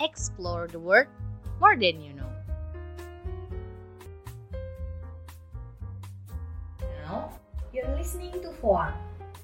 explore 0.00 0.68
the 0.68 0.80
world 0.80 1.08
more 1.60 1.76
than 1.76 2.00
you 2.00 2.12
know. 2.12 2.28
Now, 7.04 7.32
you're 7.72 7.88
listening 7.96 8.32
to 8.44 8.52
FOAR, 8.60 8.92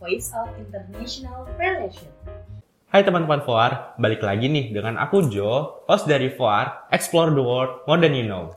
Voice 0.00 0.32
of 0.36 0.52
International 0.60 1.48
Relations. 1.56 2.12
Hai 2.92 3.00
teman-teman 3.00 3.40
FOAR, 3.48 3.96
balik 3.96 4.20
lagi 4.20 4.52
nih 4.52 4.68
dengan 4.68 5.00
aku 5.00 5.24
Jo, 5.32 5.80
host 5.88 6.04
dari 6.04 6.28
FOAR, 6.28 6.92
Explore 6.92 7.32
the 7.32 7.40
World 7.40 7.88
More 7.88 7.96
Than 7.96 8.12
You 8.12 8.28
Know. 8.28 8.52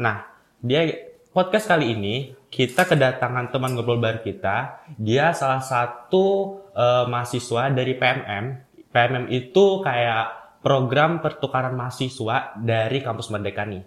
Nah, 0.00 0.24
dia 0.64 1.12
podcast 1.36 1.68
kali 1.68 1.92
ini 1.92 2.32
kita 2.48 2.88
kedatangan 2.88 3.52
teman 3.52 3.76
ngobrol 3.76 4.00
baru 4.00 4.24
kita. 4.24 4.80
Dia 4.96 5.36
salah 5.36 5.60
satu 5.60 6.56
uh, 6.72 7.04
mahasiswa 7.04 7.68
dari 7.68 7.92
PMM. 8.00 8.44
PMM 8.88 9.28
itu 9.28 9.84
kayak 9.84 10.45
program 10.66 11.22
pertukaran 11.22 11.78
mahasiswa 11.78 12.58
dari 12.58 12.98
kampus 12.98 13.30
Merdeka 13.30 13.62
nih. 13.62 13.86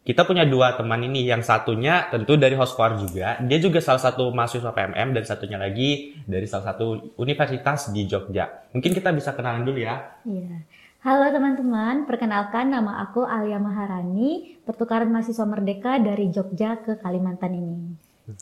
Kita 0.00 0.24
punya 0.24 0.48
dua 0.48 0.72
teman 0.72 1.04
ini, 1.04 1.28
yang 1.28 1.44
satunya 1.44 2.08
tentu 2.08 2.40
dari 2.40 2.56
Hosquar 2.56 2.96
juga. 2.96 3.36
Dia 3.44 3.58
juga 3.60 3.84
salah 3.84 4.00
satu 4.00 4.32
mahasiswa 4.32 4.72
PMM 4.72 5.12
dan 5.12 5.24
satunya 5.28 5.60
lagi 5.60 6.16
dari 6.24 6.48
salah 6.48 6.72
satu 6.72 7.12
universitas 7.20 7.92
di 7.92 8.08
Jogja. 8.08 8.48
Mungkin 8.72 8.96
kita 8.96 9.12
bisa 9.12 9.36
kenalan 9.36 9.68
dulu 9.68 9.76
ya. 9.76 10.16
Iya. 10.24 10.64
Halo 11.04 11.28
teman-teman, 11.28 12.08
perkenalkan 12.08 12.72
nama 12.72 13.04
aku 13.04 13.20
Alia 13.20 13.60
Maharani, 13.60 14.56
pertukaran 14.64 15.12
mahasiswa 15.12 15.44
Merdeka 15.44 16.00
dari 16.00 16.32
Jogja 16.32 16.80
ke 16.80 16.96
Kalimantan 16.96 17.52
ini. 17.52 17.92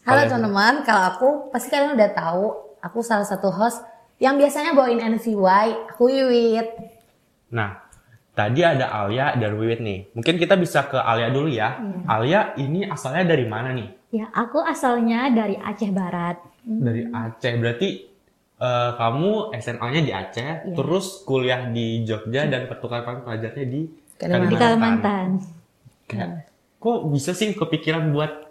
Halo 0.06 0.30
teman-teman, 0.30 0.86
kalau 0.86 1.02
aku 1.10 1.28
pasti 1.50 1.74
kalian 1.74 1.98
udah 1.98 2.10
tahu, 2.14 2.44
aku 2.78 3.02
salah 3.02 3.26
satu 3.26 3.50
host 3.50 3.82
yang 4.22 4.38
biasanya 4.38 4.78
bawain 4.78 5.02
NCY, 5.02 5.90
aku 5.90 6.06
Wiwit. 6.06 6.93
Nah, 7.54 7.84
Tadi 8.34 8.66
ada 8.66 8.90
Alia 8.90 9.38
dan 9.38 9.54
Wiwit 9.54 9.78
nih. 9.78 10.10
Mungkin 10.10 10.42
kita 10.42 10.58
bisa 10.58 10.90
ke 10.90 10.98
Alia 10.98 11.30
dulu 11.30 11.46
ya. 11.46 11.78
Iya. 11.78 11.98
Alia 12.10 12.40
ini 12.58 12.82
asalnya 12.82 13.30
dari 13.30 13.46
mana 13.46 13.70
nih? 13.70 13.86
Ya, 14.10 14.26
aku 14.34 14.58
asalnya 14.58 15.30
dari 15.30 15.54
Aceh 15.54 15.94
Barat. 15.94 16.42
Dari 16.66 17.06
Aceh. 17.14 17.54
Berarti 17.54 18.10
uh, 18.58 18.98
kamu 18.98 19.54
SMA-nya 19.62 20.02
di 20.02 20.10
Aceh, 20.10 20.50
iya. 20.66 20.74
terus 20.74 21.22
kuliah 21.22 21.70
di 21.70 22.02
Jogja 22.02 22.50
dan 22.50 22.66
pertukaran 22.66 23.22
pelajarnya 23.22 23.66
di 23.70 23.86
Kalimantan. 24.18 24.50
Di 24.50 24.56
Kalimantan. 24.58 25.28
Kayak, 26.10 26.50
kok 26.82 26.98
bisa 27.14 27.38
sih 27.38 27.54
kepikiran 27.54 28.10
buat 28.10 28.50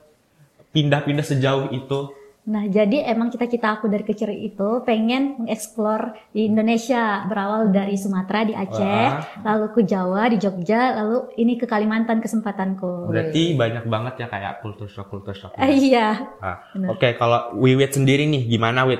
pindah-pindah 0.71 1.27
sejauh 1.27 1.75
itu? 1.75 1.99
Nah, 2.43 2.67
jadi 2.67 3.07
emang 3.07 3.31
kita-kita 3.31 3.79
aku 3.79 3.87
dari 3.87 4.03
kecil 4.03 4.27
itu 4.35 4.83
pengen 4.83 5.39
mengeksplor 5.39 6.11
di 6.35 6.51
Indonesia. 6.51 7.23
Berawal 7.23 7.71
dari 7.71 7.95
Sumatera, 7.95 8.43
di 8.43 8.51
Aceh, 8.51 8.83
Wah. 8.83 9.47
lalu 9.47 9.71
ke 9.71 9.81
Jawa, 9.87 10.27
di 10.27 10.37
Jogja, 10.43 10.99
lalu 10.99 11.31
ini 11.39 11.55
ke 11.55 11.63
Kalimantan 11.63 12.19
kesempatanku. 12.19 13.07
Berarti 13.07 13.55
banyak 13.55 13.87
banget 13.87 14.13
ya 14.23 14.27
kayak 14.27 14.59
kultur 14.59 14.91
shock, 14.91 15.07
kultur 15.07 15.31
shock. 15.31 15.55
Eh, 15.55 15.71
iya. 15.71 16.35
Nah, 16.43 16.91
Oke, 16.91 17.07
okay, 17.07 17.11
kalau 17.15 17.55
Wiwit 17.55 17.95
sendiri 17.95 18.27
nih, 18.27 18.43
gimana 18.51 18.83
Wit? 18.91 18.99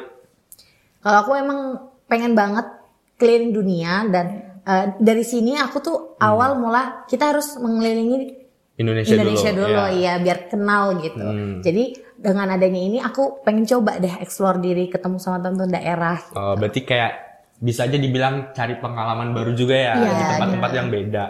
Kalau 1.04 1.28
aku 1.28 1.36
emang 1.36 1.92
pengen 2.08 2.40
banget 2.40 2.64
keliling 3.20 3.52
dunia 3.52 4.08
dan 4.08 4.56
uh, 4.64 4.96
dari 5.00 5.24
sini 5.28 5.60
aku 5.60 5.78
tuh 5.84 5.98
hmm. 6.16 6.24
awal 6.24 6.56
mula 6.60 7.04
kita 7.12 7.36
harus 7.36 7.60
mengelilingi 7.60 8.43
Indonesia, 8.74 9.14
Indonesia 9.14 9.52
dulu, 9.54 9.70
dulu 9.70 9.86
ya. 10.02 10.18
ya 10.18 10.24
biar 10.24 10.40
kenal 10.50 10.98
gitu. 10.98 11.22
Hmm. 11.22 11.62
Jadi 11.62 11.94
dengan 12.18 12.48
adanya 12.50 12.82
ini 12.82 12.98
aku 12.98 13.46
pengen 13.46 13.70
coba 13.70 14.02
deh 14.02 14.16
explore 14.18 14.58
diri 14.58 14.90
ketemu 14.90 15.22
sama 15.22 15.38
teman-teman 15.46 15.78
daerah. 15.78 16.18
Gitu. 16.18 16.34
Oh, 16.34 16.56
berarti 16.58 16.82
kayak 16.82 17.14
bisa 17.62 17.86
aja 17.86 17.98
dibilang 18.02 18.50
cari 18.52 18.76
pengalaman 18.82 19.32
baru 19.32 19.54
juga 19.54 19.78
ya, 19.78 19.94
ya 19.94 20.10
di 20.10 20.24
tempat-tempat 20.36 20.72
ya. 20.74 20.78
yang 20.82 20.88
beda. 20.90 21.26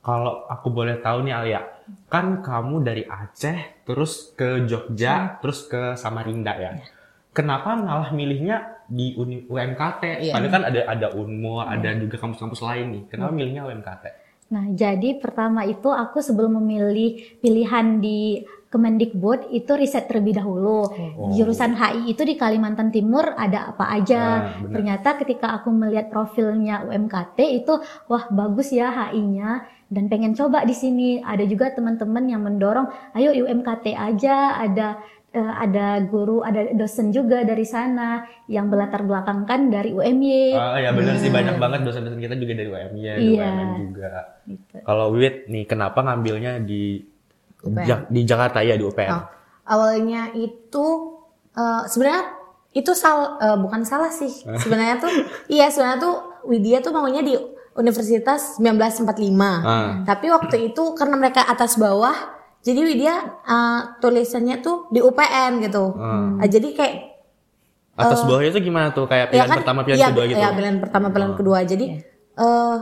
Kalau 0.00 0.48
aku 0.48 0.68
boleh 0.72 0.96
tahu 1.04 1.28
nih 1.28 1.34
Alia, 1.36 1.60
kan 2.08 2.40
kamu 2.40 2.80
dari 2.80 3.04
Aceh 3.04 3.84
terus 3.84 4.32
ke 4.32 4.64
Jogja, 4.64 5.14
hmm. 5.14 5.32
terus 5.44 5.68
ke 5.68 5.92
Samarinda 6.00 6.56
ya. 6.56 6.72
ya. 6.72 6.88
Kenapa 7.36 7.76
malah 7.76 8.10
milihnya 8.16 8.88
di 8.88 9.12
UMKT? 9.44 10.02
Ya. 10.24 10.32
Padahal 10.32 10.52
kan 10.56 10.62
ada 10.72 10.80
ada 10.88 11.06
Unmu, 11.12 11.60
ya. 11.60 11.76
ada 11.76 11.88
juga 12.00 12.16
kampus-kampus 12.16 12.64
lain 12.64 12.86
nih. 12.96 13.02
Kenapa 13.12 13.30
ya. 13.30 13.36
milihnya 13.36 13.62
UMKT? 13.68 14.04
Nah, 14.48 14.64
jadi 14.72 15.20
pertama 15.20 15.68
itu 15.68 15.92
aku 15.92 16.24
sebelum 16.24 16.56
memilih 16.60 17.40
pilihan 17.44 18.00
di 18.00 18.48
Kemendikbud 18.68 19.48
itu 19.48 19.72
riset 19.80 20.12
terlebih 20.12 20.36
dahulu. 20.36 20.84
Oh. 20.92 21.32
Jurusan 21.32 21.72
HI 21.72 22.12
itu 22.12 22.20
di 22.20 22.36
Kalimantan 22.36 22.92
Timur 22.92 23.32
ada 23.32 23.72
apa 23.72 23.88
aja. 23.88 24.52
Ah, 24.52 24.60
Ternyata 24.60 25.16
ketika 25.16 25.56
aku 25.56 25.72
melihat 25.72 26.12
profilnya 26.12 26.84
UMKT 26.84 27.64
itu 27.64 27.80
wah 28.12 28.28
bagus 28.28 28.68
ya 28.76 28.92
HI-nya 28.92 29.64
dan 29.88 30.12
pengen 30.12 30.36
coba 30.36 30.68
di 30.68 30.76
sini. 30.76 31.16
Ada 31.24 31.48
juga 31.48 31.72
teman-teman 31.72 32.28
yang 32.28 32.44
mendorong, 32.44 32.92
ayo 33.16 33.32
UMKT 33.32 33.96
aja, 33.96 34.60
ada 34.60 35.00
uh, 35.38 35.54
ada 35.62 36.02
guru, 36.02 36.42
ada 36.42 36.74
dosen 36.74 37.14
juga 37.14 37.46
dari 37.46 37.62
sana 37.62 38.26
yang 38.50 38.66
berlatar 38.66 39.06
belakangkan 39.06 39.70
dari 39.70 39.94
UMY. 39.94 40.58
Oh 40.58 40.78
ya 40.78 40.90
benar 40.90 41.14
hmm. 41.14 41.22
sih 41.22 41.30
banyak 41.30 41.56
banget 41.62 41.80
dosen-dosen 41.86 42.18
kita 42.18 42.34
juga 42.34 42.52
dari 42.58 42.68
UMY, 42.68 43.00
iya. 43.00 43.46
UMN 43.46 43.70
juga. 43.78 44.12
Gitu. 44.44 44.74
Kalau 44.82 45.06
Wit 45.14 45.46
nih 45.46 45.64
kenapa 45.70 46.02
ngambilnya 46.02 46.58
di 46.60 46.98
ja 47.86 48.02
di 48.10 48.20
Jakarta 48.26 48.58
ya 48.66 48.74
di 48.74 48.82
UPN? 48.82 49.10
Oh, 49.14 49.24
awalnya 49.70 50.34
itu 50.34 50.86
uh, 51.54 51.86
sebenarnya 51.86 52.34
itu 52.74 52.92
sal 52.92 53.38
uh, 53.38 53.56
bukan 53.62 53.86
salah 53.86 54.10
sih. 54.10 54.30
Sebenarnya 54.58 54.98
tuh 54.98 55.12
iya 55.46 55.70
sebenarnya 55.70 56.02
tuh 56.02 56.16
Widya 56.48 56.82
tuh 56.82 56.94
maunya 56.94 57.22
di 57.22 57.34
Universitas 57.78 58.58
1945. 58.58 59.06
Ah. 59.38 60.02
Tapi 60.02 60.26
waktu 60.34 60.74
itu 60.74 60.98
karena 60.98 61.14
mereka 61.14 61.46
atas 61.46 61.78
bawah 61.78 62.37
jadi 62.68 62.80
Widya 62.84 63.14
uh, 63.48 63.80
tulisannya 64.04 64.60
tuh 64.60 64.92
di 64.92 65.00
UPN 65.00 65.64
gitu. 65.64 65.96
Hmm. 65.96 66.36
Uh, 66.36 66.48
jadi 66.48 66.68
kayak 66.76 66.94
atas 67.96 68.20
uh, 68.22 68.28
bawahnya 68.28 68.52
itu 68.52 68.60
gimana 68.68 68.92
tuh 68.92 69.08
kayak 69.08 69.32
pilihan 69.32 69.48
ya 69.48 69.50
kan, 69.50 69.58
pertama 69.64 69.80
pilihan 69.88 70.00
ya, 70.04 70.08
kedua 70.12 70.24
gitu. 70.28 70.38
Ya, 70.38 70.48
pilihan 70.52 70.76
pertama 70.84 71.06
pilihan 71.08 71.32
oh. 71.32 71.38
kedua. 71.40 71.58
Jadi 71.64 71.86
uh, 72.36 72.76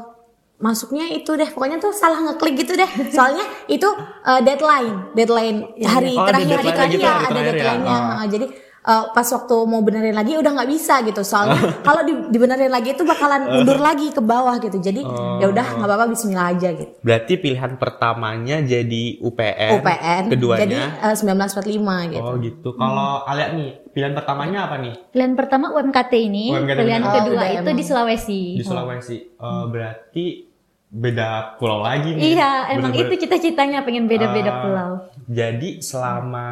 masuknya 0.56 1.12
itu 1.12 1.36
deh 1.36 1.48
pokoknya 1.52 1.76
tuh 1.76 1.92
salah 1.92 2.16
ngeklik 2.16 2.64
gitu 2.64 2.80
deh 2.80 2.88
soalnya 3.16 3.44
itu 3.68 3.84
uh, 4.24 4.40
deadline 4.40 5.12
deadline 5.12 5.68
hari 5.84 6.16
oh, 6.16 6.24
terakhir 6.24 6.56
hari 6.56 6.70
terakhir 6.72 7.00
ya 7.04 7.14
ada 7.28 7.40
deadline-nya 7.44 7.92
ya. 7.92 8.00
oh. 8.00 8.26
jadi 8.32 8.46
uh, 8.86 9.10
pas 9.10 9.26
waktu 9.26 9.56
mau 9.66 9.82
benerin 9.82 10.14
lagi 10.14 10.38
udah 10.38 10.52
nggak 10.54 10.70
bisa 10.70 11.02
gitu 11.02 11.26
soalnya 11.26 11.58
kalau 11.86 12.06
di, 12.06 12.14
dibenerin 12.30 12.70
lagi 12.70 12.94
itu 12.94 13.02
bakalan 13.02 13.42
mundur 13.58 13.82
lagi 13.82 14.14
ke 14.14 14.22
bawah 14.22 14.56
gitu 14.62 14.78
jadi 14.78 15.02
oh. 15.02 15.42
ya 15.42 15.50
udah 15.50 15.66
nggak 15.82 15.88
apa-apa 15.90 16.06
Bismillah 16.14 16.46
aja 16.54 16.68
gitu 16.72 16.92
berarti 17.02 17.32
pilihan 17.36 17.72
pertamanya 17.76 18.62
jadi 18.62 19.04
UPN 19.20 19.70
UPN 19.82 20.22
keduanya 20.30 20.62
jadi 20.62 20.78
uh, 21.02 21.42
1945 21.42 22.14
gitu 22.14 22.22
oh 22.22 22.34
gitu 22.38 22.68
kalau 22.78 23.26
hmm. 23.26 23.30
Alia 23.34 23.46
nih 23.52 23.70
pilihan 23.90 24.14
pertamanya 24.14 24.58
apa 24.70 24.76
nih 24.78 24.94
pilihan 25.10 25.34
pertama 25.34 25.74
UMKT 25.74 26.12
ini 26.14 26.54
UMKT 26.54 26.78
pilihan 26.78 27.02
oh, 27.02 27.12
kedua 27.12 27.44
itu 27.50 27.60
emang. 27.66 27.76
di 27.76 27.84
Sulawesi 27.84 28.42
di 28.56 28.64
Sulawesi 28.64 29.18
uh, 29.42 29.66
berarti 29.66 30.56
beda 30.86 31.58
pulau 31.58 31.82
lagi 31.82 32.14
nih. 32.14 32.38
Iya, 32.38 32.72
emang 32.78 32.94
Bener 32.94 33.10
-bener. 33.10 33.18
itu 33.18 33.26
cita-citanya 33.26 33.82
pengen 33.82 34.06
beda-beda 34.06 34.48
uh, 34.54 34.58
pulau. 34.62 34.90
Jadi 35.26 35.82
selama 35.82 36.48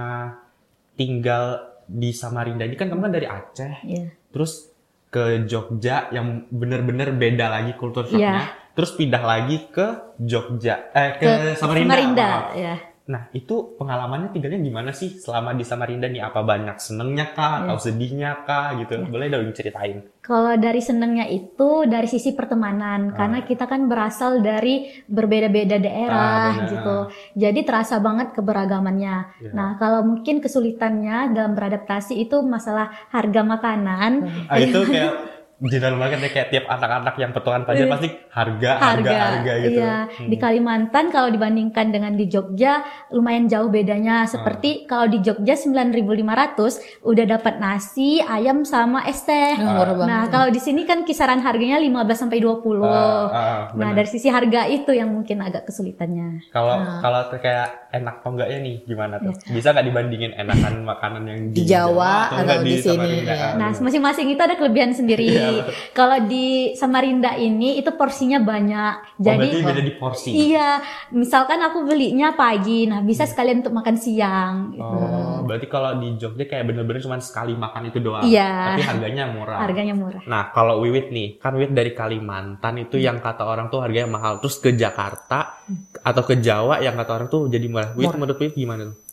tinggal 0.98 1.73
di 1.86 2.10
Samarinda 2.14 2.64
ini 2.64 2.76
kan 2.78 2.88
kamu 2.88 3.10
kan 3.10 3.12
dari 3.12 3.26
Aceh, 3.28 3.74
yeah. 3.84 4.08
terus 4.30 4.72
ke 5.12 5.46
Jogja 5.46 6.10
yang 6.10 6.48
bener-bener 6.50 7.14
beda 7.14 7.46
lagi 7.50 7.76
kultur 7.78 8.08
shocknya, 8.08 8.44
yeah. 8.44 8.46
terus 8.74 8.96
pindah 8.98 9.22
lagi 9.22 9.70
ke 9.70 10.16
Jogja, 10.18 10.90
eh 10.90 11.14
ke, 11.16 11.24
ke 11.24 11.36
Samarinda. 11.60 11.88
Samarinda, 11.94 12.30
ya. 12.56 12.74
Nah, 13.04 13.28
itu 13.36 13.76
pengalamannya 13.76 14.32
tinggalnya 14.32 14.64
gimana 14.64 14.88
sih 14.96 15.20
selama 15.20 15.52
di 15.52 15.60
Samarinda 15.60 16.08
nih? 16.08 16.24
Apa 16.24 16.40
banyak 16.40 16.80
senengnya 16.80 17.36
kah? 17.36 17.60
Yeah. 17.60 17.64
Atau 17.68 17.76
sedihnya 17.84 18.30
kah? 18.48 18.80
Gitu. 18.80 18.96
Yeah. 18.96 19.10
Boleh 19.12 19.28
dong 19.28 19.52
ceritain. 19.52 20.08
Kalau 20.24 20.56
dari 20.56 20.80
senengnya 20.80 21.28
itu 21.28 21.84
dari 21.84 22.08
sisi 22.08 22.32
pertemanan. 22.32 23.12
Ah. 23.12 23.16
Karena 23.20 23.38
kita 23.44 23.68
kan 23.68 23.92
berasal 23.92 24.40
dari 24.40 24.88
berbeda-beda 25.04 25.76
daerah 25.76 26.56
ah, 26.56 26.64
gitu. 26.64 26.96
Jadi 27.36 27.60
terasa 27.68 28.00
banget 28.00 28.32
keberagamannya. 28.32 29.16
Yeah. 29.44 29.52
Nah, 29.52 29.76
kalau 29.76 30.00
mungkin 30.00 30.40
kesulitannya 30.40 31.36
dalam 31.36 31.52
beradaptasi 31.52 32.16
itu 32.16 32.40
masalah 32.40 32.88
harga 33.12 33.44
makanan. 33.44 34.12
Ah, 34.48 34.56
itu 34.56 34.80
kayak 34.88 35.12
general 35.70 35.96
banget 35.96 36.18
ya 36.24 36.30
kayak 36.30 36.48
tiap 36.52 36.64
anak-anak 36.68 37.14
yang 37.16 37.30
petualangan 37.32 37.64
pelajar 37.64 37.86
pasti 37.88 38.08
harga, 38.34 38.70
harga, 38.76 38.80
harga, 38.84 39.14
harga 39.14 39.52
gitu. 39.62 39.80
Iya. 39.80 39.96
Hmm. 40.10 40.28
Di 40.28 40.36
Kalimantan 40.36 41.04
kalau 41.08 41.28
dibandingkan 41.30 41.86
dengan 41.94 42.12
di 42.18 42.26
Jogja 42.26 42.82
lumayan 43.14 43.46
jauh 43.46 43.70
bedanya. 43.70 44.26
Seperti 44.26 44.84
hmm. 44.84 44.86
kalau 44.90 45.06
di 45.08 45.18
Jogja 45.22 45.54
9.500 45.54 47.06
udah 47.06 47.24
dapat 47.24 47.54
nasi, 47.62 48.18
ayam 48.20 48.66
sama 48.66 49.06
es 49.06 49.22
teh. 49.22 49.54
Hmm. 49.56 50.04
Nah, 50.04 50.26
kalau 50.28 50.50
di 50.50 50.58
sini 50.58 50.84
kan 50.84 51.06
kisaran 51.06 51.40
harganya 51.40 51.78
15 51.78 52.26
sampai 52.26 52.38
20. 52.42 52.50
Uh, 52.50 52.84
uh, 52.84 53.72
nah, 53.78 53.90
dari 53.94 54.08
sisi 54.10 54.26
harga 54.26 54.66
itu 54.66 54.90
yang 54.90 55.12
mungkin 55.12 55.40
agak 55.44 55.70
kesulitannya. 55.70 56.50
Kalau 56.50 56.82
nah. 56.82 56.98
kalau 57.00 57.20
kayak 57.38 57.92
enak 57.94 58.24
atau 58.24 58.34
enggaknya 58.34 58.58
nih 58.64 58.76
gimana 58.88 59.14
tuh? 59.20 59.36
Ya. 59.46 59.52
Bisa 59.54 59.68
nggak 59.70 59.86
dibandingin 59.86 60.32
enakan 60.34 60.74
makanan 60.82 61.22
yang 61.28 61.40
di, 61.52 61.62
Jawa 61.68 62.32
atau, 62.32 62.64
di, 62.64 62.72
di 62.72 62.76
sini? 62.82 63.12
Ya. 63.22 63.54
Nah, 63.54 63.70
masing-masing 63.76 64.32
itu 64.32 64.40
ada 64.42 64.56
kelebihan 64.58 64.96
sendiri. 64.96 65.28
Iya, 65.28 65.53
Kalau 65.92 66.18
di 66.24 66.74
Samarinda 66.74 67.36
ini 67.38 67.78
itu 67.78 67.90
porsinya 67.94 68.42
banyak. 68.42 69.20
Jadi 69.20 69.48
oh, 69.48 69.60
berarti 69.60 69.68
beda 69.68 69.82
di 69.82 69.94
porsi. 69.94 70.30
Iya, 70.30 70.82
misalkan 71.14 71.60
aku 71.62 71.86
belinya 71.86 72.32
pagi, 72.34 72.88
nah 72.88 73.04
bisa 73.04 73.28
sekalian 73.28 73.62
untuk 73.62 73.74
makan 73.76 73.96
siang. 73.98 74.74
Gitu. 74.74 74.82
Oh, 74.82 75.44
berarti 75.44 75.66
kalau 75.70 75.98
di 76.00 76.14
Jogja 76.18 76.44
kayak 76.48 76.64
bener-bener 76.66 77.00
cuma 77.04 77.20
sekali 77.20 77.54
makan 77.54 77.92
itu 77.92 77.98
doang. 78.00 78.24
Iya. 78.24 78.74
Tapi 78.74 78.82
harganya 78.82 79.24
murah. 79.30 79.58
Harganya 79.62 79.94
murah. 79.94 80.22
Nah, 80.26 80.50
kalau 80.50 80.82
Wiwit 80.82 81.12
nih, 81.14 81.38
kan 81.38 81.54
Wiwit 81.54 81.76
dari 81.76 81.92
Kalimantan 81.94 82.82
itu 82.82 82.98
yang 82.98 83.20
kata 83.22 83.46
orang 83.46 83.70
tuh 83.70 83.84
harganya 83.84 84.14
mahal. 84.14 84.42
Terus 84.42 84.58
ke 84.58 84.74
Jakarta 84.74 85.62
atau 86.02 86.22
ke 86.26 86.40
Jawa 86.40 86.82
yang 86.82 86.98
kata 86.98 87.10
orang 87.12 87.28
tuh 87.30 87.46
jadi 87.46 87.66
murah. 87.70 87.92
Wiwit 87.94 88.16
menurut 88.18 88.38
Wiwit 88.40 88.56
gimana 88.56 88.90
tuh? 88.90 89.04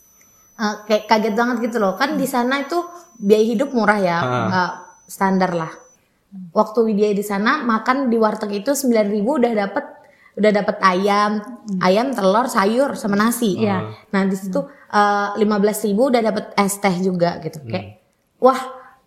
Eh, 0.62 0.76
kayak 0.86 1.10
kaget 1.10 1.34
banget 1.34 1.58
gitu 1.66 1.82
loh 1.82 1.98
kan 1.98 2.14
di 2.22 2.30
sana 2.30 2.62
itu 2.62 2.78
biaya 3.18 3.46
hidup 3.50 3.74
murah 3.74 3.98
ya 3.98 4.18
eh, 4.46 4.72
standar 5.10 5.58
lah 5.58 5.74
waktu 6.52 6.80
Widya 6.88 7.12
di 7.12 7.24
sana 7.24 7.64
makan 7.64 8.08
di 8.08 8.16
warteg 8.16 8.64
itu 8.64 8.72
9000 8.72 9.20
udah 9.20 9.54
dapet 9.56 9.86
udah 10.32 10.52
dapet 10.52 10.78
ayam. 10.80 11.44
Ayam 11.84 12.16
telur 12.16 12.48
sayur 12.48 12.96
sama 12.96 13.20
nasi. 13.20 13.60
Iya. 13.60 13.92
nah 14.16 14.24
di 14.24 14.36
situ 14.36 14.64
lima 15.40 15.56
belas 15.60 15.80
ribu 15.88 16.12
udah 16.12 16.20
dapet 16.24 16.56
es 16.56 16.80
teh 16.80 16.96
juga 17.04 17.40
gitu. 17.44 17.60
Kayak 17.68 18.00
wah 18.40 18.60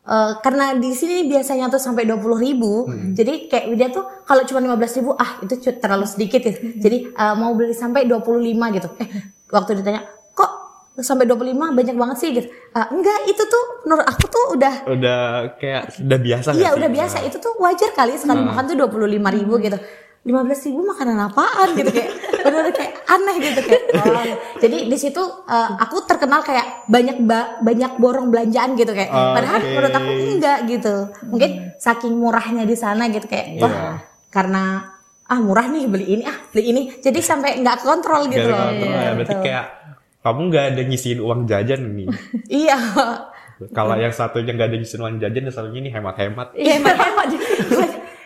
eh, 0.05 0.33
karena 0.45 0.77
di 0.77 0.93
sini 0.93 1.29
biasanya 1.29 1.73
tuh 1.73 1.81
sampai 1.81 2.05
dua 2.05 2.21
puluh 2.21 2.37
ribu, 2.41 2.89
jadi 3.17 3.49
kayak 3.49 3.67
Widya 3.73 3.89
tuh 3.93 4.05
kalau 4.25 4.45
cuma 4.45 4.61
lima 4.65 4.77
belas 4.77 4.93
ribu, 4.97 5.17
ah 5.17 5.41
itu 5.45 5.61
terlalu 5.61 6.05
sedikit 6.09 6.41
gitu. 6.45 6.61
Jadi 6.81 7.13
eh, 7.13 7.35
mau 7.37 7.53
beli 7.57 7.73
sampai 7.77 8.05
25 8.09 8.77
gitu. 8.77 8.89
Eh 9.01 9.09
waktu 9.53 9.81
ditanya, 9.81 10.03
kok 10.33 10.51
sampai 10.97 11.25
25 11.25 11.43
banyak 11.73 11.93
banget 11.93 12.17
sih 12.17 12.31
gitu. 12.33 12.47
"Ah, 12.71 12.87
enggak, 12.89 13.27
itu 13.27 13.43
tuh 13.43 13.65
menurut 13.83 14.05
aku 14.05 14.25
tuh 14.27 14.45
udah 14.53 14.75
Udah 14.87 15.21
kayak 15.57 15.99
udah 15.99 16.19
biasa 16.21 16.49
Iya 16.53 16.69
sih? 16.69 16.77
udah 16.77 16.89
biasa 16.89 17.17
itu 17.23 17.37
tuh 17.37 17.53
wajar 17.57 17.91
kali 17.91 18.15
sekali 18.15 18.41
makan 18.41 18.63
tuh 18.65 18.77
dua 18.77 18.87
puluh 18.87 19.07
lima 19.07 19.29
ribu 19.29 19.59
gitu. 19.59 19.75
Lima 20.23 20.41
belas 20.41 20.63
ribu 20.63 20.81
makanan 20.83 21.21
apaan 21.21 21.69
gitu 21.75 21.91
kayak 21.91 22.11
bener 22.45 22.65
kayak 22.71 22.93
aneh 23.07 23.37
gitu 23.39 23.61
kayak. 23.61 23.83
oh. 23.99 24.25
Jadi 24.57 24.79
di 24.87 24.97
situ 24.97 25.21
eh, 25.45 25.71
aku 25.77 25.97
terkenal 26.05 26.41
kayak 26.41 26.87
banyak 26.87 27.21
ba- 27.21 27.59
banyak 27.59 27.99
borong 27.99 28.29
belanjaan 28.29 28.73
gitu 28.73 28.89
kayak. 28.91 29.11
Padahal 29.11 29.59
Oke. 29.59 29.69
menurut 29.69 29.93
aku 29.93 30.11
enggak 30.31 30.59
gitu. 30.65 30.95
Mungkin 31.27 31.51
saking 31.77 32.15
murahnya 32.15 32.63
di 32.63 32.73
sana 32.75 33.07
gitu 33.09 33.27
kayak 33.27 33.59
wah 33.59 33.69
Iya. 33.69 33.93
karena 34.31 34.63
ah 35.25 35.41
murah 35.41 35.67
nih 35.67 35.85
beli 35.87 36.07
ini 36.11 36.23
ah 36.23 36.39
beli 36.47 36.63
ini. 36.67 36.83
Jadi 36.95 37.19
sampai 37.19 37.59
nggak 37.59 37.81
kontrol 37.81 38.25
gitu 38.27 38.45
Gak 38.45 38.49
loh. 38.49 38.65
kontrol 38.71 38.93
ya. 38.95 39.11
Berarti 39.13 39.29
Gitu. 39.29 39.43
kayak 39.43 39.65
kamu 40.25 40.41
nggak 40.49 40.65
ada 40.73 40.83
ngisiin 40.83 41.21
uang 41.21 41.45
jajan 41.45 41.81
nih. 41.93 42.09
Iya. 42.65 42.77
Kalau 43.71 43.95
yang 43.95 44.11
satunya 44.11 44.51
nggak 44.51 44.69
ada 44.73 44.77
ngisiin 44.77 44.99
uang 44.99 45.17
jajan, 45.21 45.43
yang 45.45 45.55
satunya 45.55 45.79
ini 45.79 45.91
hemat-hemat. 45.93 46.57
Iya 46.57 46.81
hemat-hemat. 46.81 47.27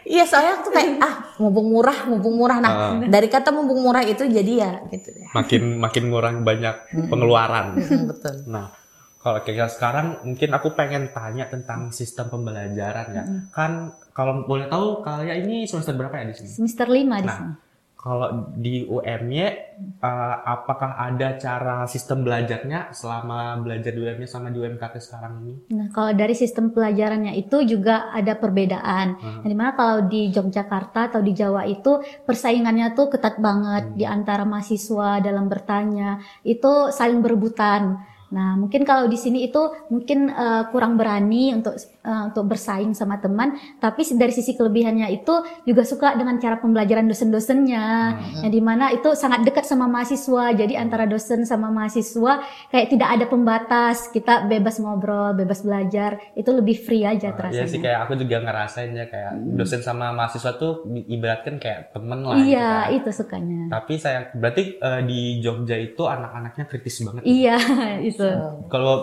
Iya 0.09 0.25
soalnya 0.25 0.65
tuh 0.65 0.73
kayak 0.73 1.05
ah 1.05 1.15
mumpung 1.37 1.69
murah, 1.69 2.09
mumpung 2.09 2.33
murah. 2.33 2.65
Nah 2.65 2.73
dari 3.05 3.29
kata 3.29 3.53
mumpung 3.53 3.85
murah 3.85 4.01
itu 4.01 4.25
jadi 4.25 4.53
ya 4.57 4.73
gitu 4.89 5.13
ya. 5.13 5.29
Makin 5.37 5.77
makin 5.77 6.03
ngurang 6.09 6.37
banyak 6.49 6.73
pengeluaran. 7.13 7.77
Betul. 8.09 8.49
Nah, 8.49 8.73
kalau 9.21 9.45
kayak 9.45 9.69
sekarang 9.69 10.17
mungkin 10.25 10.49
aku 10.57 10.73
pengen 10.73 11.13
tanya 11.13 11.53
tentang 11.53 11.93
sistem 11.93 12.33
pembelajaran 12.33 13.07
ya. 13.13 13.25
Kan 13.53 13.93
kalau 14.17 14.49
boleh 14.49 14.65
tahu 14.73 15.05
kalian 15.05 15.45
ini 15.45 15.69
semester 15.69 15.93
berapa 15.93 16.25
ya 16.25 16.33
di 16.33 16.41
sini? 16.41 16.49
Semester 16.57 16.89
5 16.89 16.97
di 16.97 17.05
Nah, 17.05 17.37
sini. 17.37 17.53
Kalau 17.99 18.55
di 18.55 18.87
UMY 18.87 19.43
eh, 19.43 20.37
apakah 20.47 20.95
ada 21.03 21.35
cara 21.35 21.83
sistem 21.91 22.23
belajarnya 22.23 22.95
selama 22.95 23.59
belajar 23.59 23.91
di 23.91 23.99
UMY 23.99 24.23
sama 24.23 24.55
di 24.55 24.63
UMKT 24.63 24.95
sekarang 25.03 25.43
ini? 25.43 25.55
Nah, 25.75 25.91
kalau 25.91 26.15
dari 26.15 26.39
sistem 26.39 26.71
pelajarannya 26.71 27.35
itu 27.35 27.59
juga 27.67 28.15
ada 28.15 28.39
perbedaan. 28.39 29.19
Hmm. 29.19 29.43
Yang 29.43 29.51
di 29.51 29.57
mana 29.59 29.73
kalau 29.75 30.07
di 30.07 30.31
Yogyakarta 30.31 31.11
atau 31.11 31.21
di 31.27 31.35
Jawa 31.35 31.67
itu 31.67 31.99
persaingannya 32.23 32.95
tuh 32.95 33.11
ketat 33.11 33.43
banget 33.43 33.91
Hmm. 33.91 33.97
di 33.99 34.07
antara 34.07 34.47
mahasiswa 34.47 35.19
dalam 35.19 35.51
bertanya. 35.51 36.23
Itu 36.47 36.95
saling 36.95 37.19
berebutan. 37.19 37.99
Nah, 38.29 38.55
mungkin 38.55 38.83
kalau 38.83 39.07
di 39.07 39.17
sini 39.17 39.43
itu 39.43 39.59
mungkin 39.89 40.29
eh, 40.29 40.63
kurang 40.69 40.95
berani 40.95 41.53
untuk 41.53 41.75
eh, 41.79 42.23
untuk 42.27 42.45
bersaing 42.47 42.93
sama 42.93 43.17
teman, 43.17 43.53
tapi 43.77 44.05
dari 44.11 44.31
sisi 44.31 44.53
kelebihannya 44.53 45.09
itu 45.11 45.33
juga 45.63 45.83
suka 45.83 46.13
dengan 46.13 46.37
cara 46.37 46.57
pembelajaran 46.57 47.05
dosen-dosennya, 47.05 47.87
Hmm. 48.09 48.43
yang 48.43 48.53
di 48.53 48.61
mana 48.61 48.91
itu 48.91 49.13
sangat 49.13 49.43
dekat 49.43 49.65
sama 49.65 49.87
mahasiswa. 49.87 50.53
Jadi 50.53 50.75
antara 50.75 51.05
dosen 51.05 51.45
sama 51.45 51.69
mahasiswa 51.69 52.41
kayak 52.69 52.89
tidak 52.89 53.09
ada 53.11 53.25
pembatas, 53.25 54.09
kita 54.09 54.45
bebas 54.45 54.77
ngobrol, 54.77 55.33
bebas 55.33 55.61
belajar, 55.61 56.21
itu 56.35 56.49
lebih 56.49 56.77
free 56.79 57.03
aja 57.03 57.29
Iya 57.29 57.37
terasanya. 57.37 57.67
sih 57.67 57.79
kayak 57.79 57.99
aku 58.03 58.13
juga 58.17 58.37
ngerasain 58.41 58.91
ya 58.93 59.07
kayak 59.07 59.33
dosen 59.55 59.81
sama 59.81 60.11
mahasiswa 60.11 60.53
tuh 60.55 60.85
ibaratkan 61.07 61.57
kayak 61.57 61.93
temen 61.93 62.21
lah. 62.23 62.37
Iya, 62.37 62.45
gitu 62.61 62.69
kan. 62.69 62.93
itu 62.93 63.11
sukanya. 63.15 63.61
Tapi 63.71 63.93
saya 63.97 64.19
berarti 64.33 64.63
eh, 64.77 65.01
di 65.03 65.21
Jogja 65.39 65.77
itu 65.77 66.03
anak-anaknya 66.03 66.65
kritis 66.65 67.01
banget. 67.03 67.23
Iya, 67.25 67.57
itu. 68.09 68.18
Kalau 68.67 68.97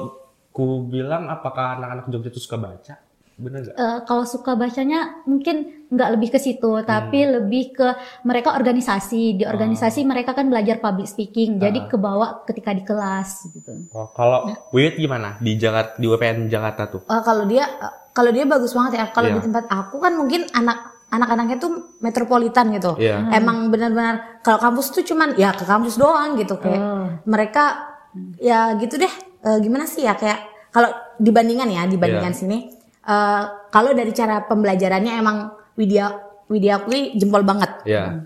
ku 0.49 0.85
bilang 0.85 1.27
apakah 1.27 1.75
anak-anak 1.75 2.07
Jogja 2.07 2.29
itu 2.29 2.39
suka 2.39 2.55
baca? 2.55 2.95
Bener 3.35 3.67
nggak? 3.67 3.75
Eh, 3.75 3.97
kalau 4.07 4.23
suka 4.23 4.55
bacanya 4.55 5.19
mungkin 5.27 5.87
nggak 5.91 6.09
lebih 6.15 6.31
ke 6.31 6.39
situ, 6.39 6.71
tapi 6.81 7.19
Hmm. 7.19 7.31
lebih 7.35 7.75
ke 7.75 7.87
mereka 8.23 8.55
organisasi. 8.55 9.35
Di 9.35 9.43
organisasi 9.43 10.01
Oh. 10.01 10.07
mereka 10.07 10.31
kan 10.31 10.47
belajar 10.47 10.79
public 10.79 11.03
speaking, 11.03 11.59
Ah. 11.59 11.67
jadi 11.67 11.83
kebawa 11.85 12.47
ketika 12.47 12.71
di 12.71 12.81
kelas 12.81 13.51
gitu. 13.51 13.91
Oh, 13.91 14.07
kalau 14.09 14.47
Wiwit 14.71 14.95
gimana 14.95 15.35
di 15.37 15.59
Jakarta 15.59 15.99
di 15.99 16.07
UPN 16.07 16.47
Jakarta 16.47 16.87
tuh? 16.87 17.01
Eh, 17.03 17.21
kalau 17.21 17.43
dia 17.43 17.67
kalau 18.15 18.31
dia 18.31 18.47
bagus 18.47 18.71
banget 18.71 19.03
ya. 19.03 19.05
Kalau 19.11 19.27
Iya. 19.27 19.35
di 19.35 19.41
tempat 19.43 19.67
aku 19.67 19.99
kan 19.99 20.15
mungkin 20.15 20.47
anak 20.49 20.79
anak-anaknya 21.05 21.57
tuh 21.59 21.71
metropolitan 21.99 22.71
gitu. 22.71 22.95
Iya. 22.95 23.29
Emang 23.31 23.67
benar-benar 23.67 24.39
kalau 24.41 24.59
kampus 24.59 24.91
tuh 24.91 25.03
cuman 25.03 25.35
ya 25.35 25.51
ke 25.51 25.63
kampus 25.63 25.95
doang 25.95 26.35
gitu 26.35 26.55
kayak 26.55 26.79
Oh. 26.79 27.07
mereka 27.27 27.94
ya 28.37 28.73
gitu 28.75 28.95
deh. 28.95 29.11
Eh, 29.41 29.57
gimana 29.59 29.85
sih 29.85 30.01
ya 30.01 30.13
kayak 30.13 30.39
kalau 30.69 30.89
dibandingan 31.17 31.67
ya 31.67 31.83
dibandingkan 31.85 32.31
Iya. 32.31 32.39
sini 32.39 32.57
eh, 33.01 33.43
kalau 33.69 33.91
dari 33.91 34.11
cara 34.11 34.43
pembelajarannya 34.43 35.13
emang 35.15 35.37
Widya 35.75 36.05
Widya 36.45 36.79
akui 36.79 37.13
jempol 37.15 37.41
banget. 37.41 37.81
Iya. 37.83 38.25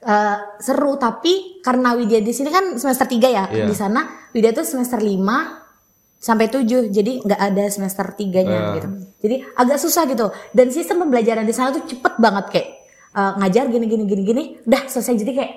Eh, 0.00 0.36
seru 0.58 0.96
tapi 0.96 1.60
karena 1.60 1.92
Widya 1.92 2.18
di 2.18 2.30
sini 2.30 2.48
kan 2.48 2.74
semester 2.74 3.04
3 3.04 3.28
ya. 3.28 3.44
Iya. 3.46 3.64
Di 3.64 3.74
sana 3.74 4.00
Widya 4.30 4.50
tuh 4.50 4.64
semester 4.64 4.96
5 4.96 5.60
sampai 6.16 6.48
7. 6.48 6.88
Jadi 6.88 7.20
nggak 7.20 7.36
ada 7.38 7.64
semester 7.66 8.06
3-nya 8.10 8.56
Eh. 8.56 8.72
gitu. 8.76 8.88
Jadi 9.20 9.36
agak 9.54 9.76
susah 9.76 10.04
gitu. 10.06 10.28
Dan 10.50 10.68
sistem 10.68 11.00
pembelajaran 11.00 11.42
di 11.42 11.52
sana 11.52 11.68
tuh 11.70 11.84
cepet 11.84 12.16
banget 12.16 12.44
kayak 12.48 12.68
eh, 13.10 13.32
ngajar 13.36 13.68
gini 13.68 13.86
gini 13.86 14.04
gini 14.04 14.22
gini 14.22 14.42
udah 14.62 14.82
selesai 14.86 15.16
jadi 15.16 15.32
kayak 15.34 15.52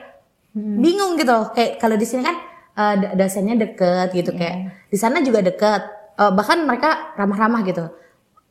bingung 0.54 1.16
gitu. 1.16 1.38
Kayak 1.52 1.72
kalau 1.78 1.96
di 1.96 2.04
sini 2.04 2.22
kan 2.22 2.36
eh, 2.74 2.96
do- 2.96 3.14
dosennya 3.16 3.56
deket 3.56 4.12
gitu 4.12 4.32
kayak 4.32 4.58
di 4.86 4.96
sana 4.96 5.20
juga 5.20 5.40
deket. 5.40 5.82
Eh, 6.14 6.32
bahkan 6.32 6.62
mereka 6.62 7.14
ramah-ramah 7.14 7.62
gitu. 7.64 7.86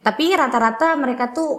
Tapi 0.00 0.33
rata-rata 0.33 0.95
mereka 0.95 1.31
tuh 1.31 1.50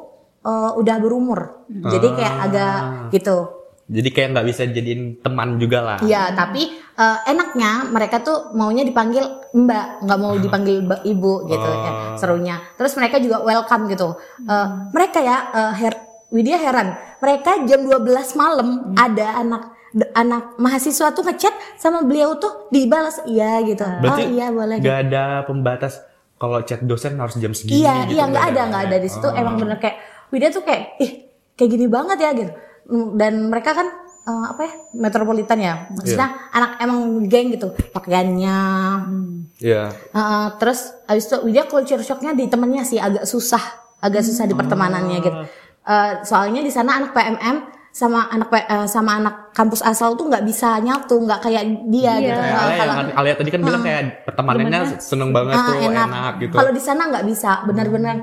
eh, 0.42 0.72
udah 0.74 0.96
berumur. 0.98 1.64
Jadi 1.70 2.08
kayak 2.14 2.34
Ah. 2.34 2.44
agak 2.44 2.78
gitu. 3.10 3.38
Jadi 3.84 4.10
kayak 4.10 4.30
nggak 4.32 4.48
bisa 4.48 4.64
jadiin 4.66 5.02
teman 5.20 5.56
juga 5.56 5.80
lah. 5.80 5.98
Iya, 6.00 6.32
tapi 6.34 6.68
eh, 6.94 7.18
enaknya 7.26 7.88
mereka 7.88 8.20
tuh 8.20 8.52
maunya 8.54 8.84
dipanggil 8.84 9.24
Mbak, 9.50 9.86
nggak 10.04 10.20
mau 10.20 10.36
dipanggil 10.36 10.84
Mbak 10.84 11.02
Ibu 11.06 11.34
gitu 11.48 11.64
Oh. 11.66 11.80
ya, 11.80 11.92
serunya. 12.16 12.56
Terus 12.74 12.92
mereka 12.94 13.18
juga 13.18 13.40
welcome 13.40 13.88
gitu. 13.88 14.14
Eh, 14.42 14.68
mereka 14.90 15.20
ya 15.20 15.38
eh, 15.50 15.74
her, 15.78 15.96
Widya 16.28 16.58
heran, 16.58 16.92
mereka 17.18 17.62
jam 17.64 17.86
12 17.86 18.04
malam 18.34 18.68
ada 18.96 19.38
anak 19.38 19.70
anak 20.18 20.58
mahasiswa 20.58 21.14
tuh 21.14 21.22
ngechat 21.22 21.54
sama 21.78 22.02
beliau 22.02 22.42
tuh 22.42 22.68
dibalas 22.74 23.22
iya 23.30 23.62
gitu. 23.62 23.86
Berarti 23.86 24.24
oh 24.26 24.30
iya 24.34 24.48
boleh. 24.50 24.76
gitu. 24.82 24.90
nggak 24.90 25.00
ada 25.10 25.24
pembatas 25.46 25.94
kalau 26.42 26.60
chat 26.66 26.82
dosen 26.84 27.16
harus 27.22 27.38
jam 27.38 27.54
segini. 27.54 27.86
Iya, 27.86 28.10
gitu, 28.10 28.20
iya 28.20 28.24
nggak 28.28 28.46
ada, 28.52 28.62
nggak 28.68 28.84
ada 28.90 28.98
di 29.00 29.10
situ. 29.10 29.28
Oh. 29.30 29.38
Emang 29.38 29.56
bener 29.62 29.78
kayak 29.80 29.98
Widya 30.34 30.50
tuh 30.50 30.66
kayak, 30.66 30.98
ih 30.98 31.30
kayak 31.54 31.70
gini 31.72 31.86
banget 31.88 32.18
ya 32.20 32.30
gitu. 32.34 32.52
Mm, 32.90 33.08
Dan 33.16 33.34
mereka 33.48 33.72
kan 33.78 33.88
eh, 34.28 34.46
apa 34.50 34.62
ya 34.66 34.74
metropolitan 34.98 35.60
ya, 35.62 35.74
maksudnya 35.94 36.30
anak 36.52 36.72
emang 36.82 37.00
geng 37.30 37.54
gitu, 37.54 37.72
pakaiannya. 37.96 38.60
Iya. 39.62 39.94
Eh, 39.94 40.48
terus 40.58 40.92
abis 41.08 41.32
itu 41.32 41.38
Widya 41.48 41.64
culture 41.70 42.02
shocknya 42.02 42.34
di 42.34 42.50
temennya 42.50 42.84
sih 42.84 43.00
agak 43.00 43.24
susah, 43.24 43.62
agak 44.04 44.26
susah 44.26 44.44
di 44.50 44.58
pertemanannya 44.58 45.18
gitu. 45.22 45.40
Eh, 45.84 46.12
soalnya 46.28 46.60
di 46.60 46.72
sana 46.74 47.00
anak 47.00 47.16
PMM 47.16 47.83
sama 47.94 48.26
anak 48.28 48.50
eh, 48.52 48.88
sama 48.90 49.22
anak 49.22 49.54
kampus 49.54 49.86
asal 49.86 50.18
tuh 50.18 50.26
nggak 50.26 50.42
bisa 50.42 50.82
nyatu, 50.82 51.22
nggak 51.22 51.40
kayak 51.40 51.62
dia 51.88 52.02
Iya. 52.10 52.14
gitu. 52.20 52.42
Kayak 52.42 52.50
Eh, 52.50 52.58
Alia, 52.58 52.74
kalau- 52.74 52.90
yang 52.90 52.98
kan, 52.98 53.08
Alia 53.14 53.34
tadi 53.38 53.50
kan 53.50 53.62
bilang 53.62 53.82
kayak 53.82 54.02
pertemanannya 54.26 54.80
seneng 54.98 55.30
banget 55.30 55.54
Ah, 55.54 55.64
tuh, 55.64 55.76
enak, 55.80 56.32
gitu. 56.42 56.56
Kalau 56.58 56.72
di 56.74 56.82
sana 56.82 57.02
nggak 57.08 57.24
bisa, 57.24 57.52
benar-benar 57.64 58.16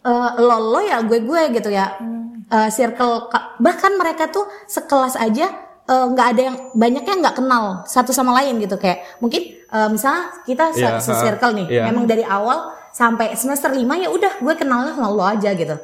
eh, 0.00 0.30
lo 0.38 0.56
lo 0.70 0.80
ya 0.80 1.02
gue 1.02 1.18
gue 1.20 1.42
gitu 1.52 1.68
ya. 1.68 1.98
Eh, 2.46 2.68
circle 2.68 3.26
ka- 3.26 3.58
bahkan 3.58 3.94
mereka 3.94 4.26
tuh 4.26 4.42
sekelas 4.64 5.14
aja 5.16 5.46
eh, 5.84 6.06
nggak 6.06 6.26
ada 6.30 6.42
yang 6.44 6.56
banyaknya 6.72 7.14
nggak 7.20 7.36
kenal 7.36 7.64
satu 7.84 8.10
sama 8.10 8.30
lain 8.32 8.58
gitu 8.58 8.74
kayak 8.74 9.02
mungkin 9.18 9.42
eh, 9.66 9.88
misalnya 9.88 10.30
kita 10.44 10.70
se, 10.70 10.80
Iya, 10.80 10.98
se- 10.98 11.14
circle 11.16 11.52
nih, 11.52 11.66
iya. 11.68 11.82
emang 11.86 12.06
dari 12.06 12.22
awal 12.22 12.62
sampai 12.90 13.34
semester 13.34 13.70
5 13.70 13.94
ya 13.96 14.06
udah 14.08 14.38
gue 14.38 14.54
kenalnya 14.54 14.94
sama 14.94 15.10
lo 15.10 15.22
aja 15.22 15.50
gitu. 15.52 15.74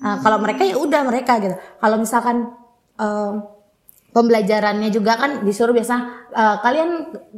Nah, 0.00 0.16
kalau 0.18 0.36
mereka 0.38 0.64
ya 0.64 0.76
udah 0.76 1.04
mereka 1.04 1.36
gitu. 1.38 1.52
Kalau 1.76 1.96
misalkan 1.96 2.56
em, 3.00 3.34
pembelajarannya 4.10 4.90
juga 4.90 5.16
kan 5.16 5.30
disuruh 5.46 5.72
biasa 5.72 5.94
eh, 6.34 6.56
kalian 6.60 6.90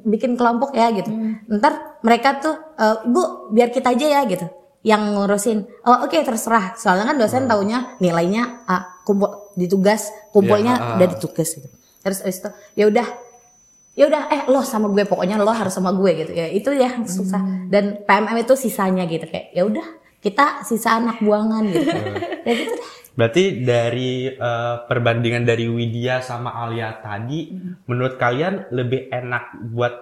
bikin 0.08 0.34
kelompok 0.34 0.74
ya 0.74 0.90
gitu. 0.90 1.08
Ntar 1.48 2.02
mereka 2.02 2.42
tuh 2.42 2.54
eh, 2.76 3.06
ibu 3.06 3.52
biar 3.54 3.70
kita 3.70 3.94
aja 3.94 4.06
ya 4.18 4.22
gitu 4.26 4.46
yang 4.82 5.14
ngurusin. 5.14 5.62
Oh 5.86 6.04
oke 6.04 6.18
terserah. 6.18 6.74
Soalnya 6.74 7.14
kan 7.14 7.16
dosen 7.20 7.46
taunya 7.46 7.94
nilainya 8.02 8.66
ah, 8.66 8.98
kumpul 9.06 9.54
di 9.54 9.68
tugas 9.68 10.10
kumpulnya 10.34 10.74
Ya, 10.74 10.82
ah. 10.82 10.96
udah 10.98 11.08
di 11.12 11.16
tugas 11.20 11.48
gitu. 11.54 11.68
Terus 12.02 12.18
abis 12.26 12.42
itu 12.42 12.50
ya 12.74 12.84
udah 12.90 13.06
ya 13.92 14.08
udah 14.08 14.22
eh 14.32 14.42
lo 14.48 14.64
sama 14.64 14.88
gue 14.88 15.04
pokoknya 15.04 15.36
lo 15.36 15.52
harus 15.52 15.76
sama 15.76 15.92
gue 15.92 16.10
gitu 16.24 16.32
ya 16.32 16.48
itu 16.48 16.72
ya 16.72 17.04
susah 17.04 17.68
dan 17.68 18.00
PMM 18.08 18.40
itu 18.40 18.56
sisanya 18.56 19.04
gitu 19.04 19.28
kayak 19.28 19.52
ya 19.52 19.68
udah 19.68 19.84
kita 20.24 20.64
sisa 20.64 20.96
anak 20.96 21.20
buangan 21.20 21.68
gitu 21.68 21.92
ya 22.48 22.52
gitu 22.56 22.72
deh 22.72 22.88
Berarti 23.12 23.60
dari 23.60 24.26
eh, 24.28 24.76
perbandingan 24.88 25.44
dari 25.44 25.68
Widya 25.68 26.24
sama 26.24 26.56
Alia 26.56 26.96
tadi, 26.98 27.52
menurut 27.84 28.16
kalian 28.16 28.72
lebih 28.72 29.12
enak 29.12 29.60
buat 29.72 29.94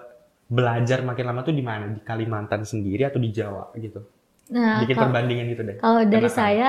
belajar 0.50 1.02
makin 1.02 1.25
lama 1.31 1.40
tuh 1.43 1.55
di 1.55 1.62
mana? 1.62 1.90
Di 1.90 2.02
Kalimantan 2.02 2.62
sendiri 2.62 3.07
atau 3.07 3.19
di 3.19 3.31
Jawa 3.31 3.71
gitu? 3.79 4.02
Nah, 4.50 4.83
Bikin 4.83 4.99
kalau- 4.99 5.11
perbandingan 5.11 5.47
gitu 5.55 5.62
deh. 5.62 5.76
Kalau 5.79 6.02
dari 6.07 6.26
Enakan. 6.26 6.38
saya 6.38 6.69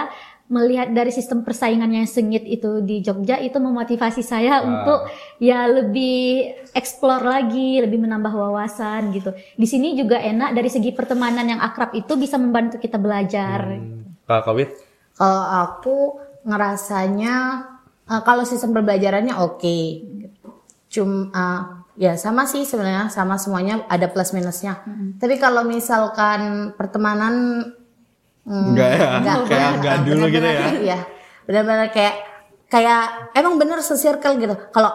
melihat 0.52 0.92
dari 0.92 1.16
sistem 1.16 1.48
persaingan 1.48 1.88
yang 1.90 2.04
sengit 2.06 2.44
itu 2.44 2.84
di 2.84 3.00
Jogja 3.00 3.40
itu 3.40 3.56
memotivasi 3.56 4.20
saya 4.20 4.60
untuk 4.62 5.08
ya 5.40 5.64
lebih 5.66 6.52
explore 6.76 7.24
lagi, 7.24 7.80
lebih 7.80 8.04
menambah 8.04 8.30
wawasan 8.36 9.16
gitu. 9.16 9.32
Di 9.56 9.64
sini 9.66 9.96
juga 9.96 10.20
enak 10.20 10.52
dari 10.52 10.68
segi 10.68 10.92
pertemanan 10.92 11.48
yang 11.48 11.62
akrab 11.64 11.96
itu 11.96 12.14
bisa 12.20 12.36
membantu 12.36 12.78
kita 12.78 13.00
belajar. 13.00 13.80
Hmm. 13.80 14.14
Kalau 14.28 14.44
Kawit? 14.46 14.70
kalau 15.12 15.44
aku 15.44 15.98
ngerasanya 16.44 17.36
eh, 18.06 18.22
kalau 18.22 18.44
sistem 18.44 18.74
pembelajarannya 18.74 19.36
oke 19.36 19.78
cuma 20.88 21.48
ya 21.96 22.16
sama 22.16 22.44
sih 22.44 22.64
sebenarnya 22.64 23.08
sama 23.08 23.36
semuanya 23.36 23.84
ada 23.86 24.08
plus 24.08 24.32
minusnya 24.32 24.82
tapi 25.16 25.38
kalau 25.38 25.64
misalkan 25.64 26.72
pertemanan 26.74 27.64
hmm, 28.44 28.66
Enggak 28.72 28.90
ya? 28.90 28.98
Kayak 29.16 29.40
benar- 29.46 29.76
enggak 29.76 29.98
dulu 30.02 30.24
gitu 30.26 30.40
benar-benar 30.40 30.52
ya? 30.52 30.60
kayak- 30.62 30.82
Iya, 30.82 31.00
benar-benar 31.42 31.88
kayak 31.90 32.16
kayak 32.68 33.02
emang 33.34 33.56
bener 33.56 33.80
se-circle 33.80 34.36
gitu. 34.38 34.56
Kalau 34.70 34.92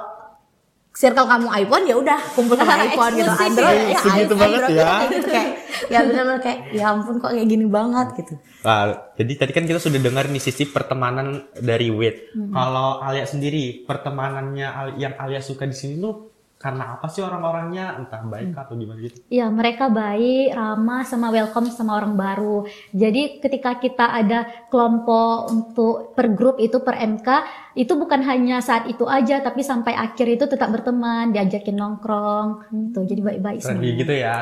circle 0.97 1.25
kamu 1.25 1.47
iPhone 1.55 1.85
ya 1.85 1.95
udah 1.95 2.19
kumpul 2.33 2.57
sama 2.57 2.73
iPhone 2.88 3.12
gitu. 3.15 3.29
Android 3.29 3.76
ya. 3.76 3.87
ya, 3.87 3.99
Segitu 4.00 4.33
i- 4.33 4.38
banget 4.38 4.61
Android 4.62 4.73
ya. 4.73 4.87
kayak 4.88 5.09
gitu 5.12 5.29
kayak 5.29 5.49
ya 5.87 5.99
benar-benar 6.03 6.41
kayak 6.41 6.59
ya 6.73 6.85
ampun 6.88 7.15
kok 7.17 7.31
kayak 7.31 7.47
gini 7.47 7.67
banget 7.67 8.09
gitu. 8.17 8.35
Nah, 8.62 8.83
jadi 9.12 9.33
tadi 9.37 9.53
kan 9.53 9.65
kita 9.65 9.79
sudah 9.79 10.00
dengar 10.00 10.25
nih 10.26 10.41
sisi 10.41 10.65
pertemanan 10.67 11.29
dari 11.55 11.87
Wit. 11.88 12.33
Kalau 12.49 12.99
Alia 12.99 13.23
sendiri, 13.23 13.85
pertemanannya 13.85 14.69
yang 14.97 15.15
Alia 15.15 15.38
suka 15.38 15.62
di 15.62 15.73
sini 15.73 15.95
tuh 15.97 16.33
karena 16.57 16.97
apa 16.97 17.07
sih 17.13 17.21
orang-orangnya? 17.21 18.01
Entah 18.01 18.25
baik 18.25 18.57
atau 18.57 18.81
gimana 18.81 18.97
gitu? 19.05 19.21
Ya, 19.29 19.47
mereka 19.53 19.93
baik, 19.93 20.57
ramah, 20.57 21.05
sama 21.05 21.29
welcome 21.29 21.69
sama 21.69 22.01
orang 22.01 22.17
baru. 22.17 22.65
Jadi 22.97 23.45
ketika 23.45 23.77
kita 23.77 24.09
ada 24.09 24.49
kelompok 24.73 25.53
untuk 25.53 25.95
per 26.17 26.33
grup 26.33 26.57
itu 26.57 26.81
per 26.81 26.97
MK, 26.97 27.29
itu 27.77 27.93
bukan 27.93 28.25
hanya 28.25 28.65
saat 28.65 28.89
itu 28.89 29.05
aja, 29.05 29.45
tapi 29.45 29.61
sampai 29.61 29.93
akhir 29.93 30.27
itu 30.41 30.45
tetap 30.49 30.73
berteman, 30.73 31.29
diajakin 31.29 31.77
nongkrong, 31.77 32.73
tuh 32.97 33.05
jadi 33.05 33.21
baik-baik 33.21 33.61
Keren 33.61 33.77
semua. 33.77 34.01
gitu 34.01 34.15
ya. 34.17 34.37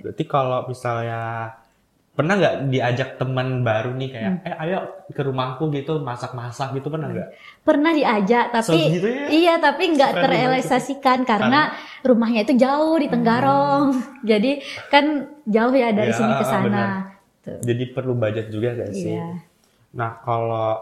Berarti 0.00 0.24
kalau 0.24 0.64
misalnya 0.64 1.52
pernah 2.18 2.34
nggak 2.34 2.74
diajak 2.74 3.14
teman 3.14 3.62
baru 3.62 3.94
nih 3.94 4.08
kayak, 4.10 4.32
eh 4.42 4.54
ayo 4.66 5.06
ke 5.06 5.22
rumahku 5.22 5.70
gitu 5.70 6.02
masak-masak 6.02 6.74
gitu 6.74 6.90
pernah 6.90 7.14
nggak? 7.14 7.28
Pernah 7.68 7.92
diajak, 7.92 8.48
tapi 8.48 8.80
Segitu 8.88 9.08
ya? 9.12 9.24
iya, 9.28 9.54
tapi 9.60 9.92
nggak 9.92 10.24
terrealisasikan 10.24 11.28
karena 11.28 11.76
rumahnya 12.00 12.48
itu 12.48 12.56
jauh 12.56 12.96
di 12.96 13.12
Tenggarong, 13.12 13.92
jadi 14.30 14.64
kan 14.88 15.28
jauh 15.44 15.74
ya 15.76 15.92
dari 15.92 16.08
Ya, 16.08 16.16
sini 16.16 16.32
ke 16.32 16.44
sana. 16.48 16.84
Jadi 17.44 17.84
perlu 17.92 18.16
budget 18.16 18.48
juga 18.48 18.72
gak 18.72 18.92
sih? 18.96 19.12
Iya. 19.12 19.44
Nah 19.92 20.16
kalau 20.24 20.80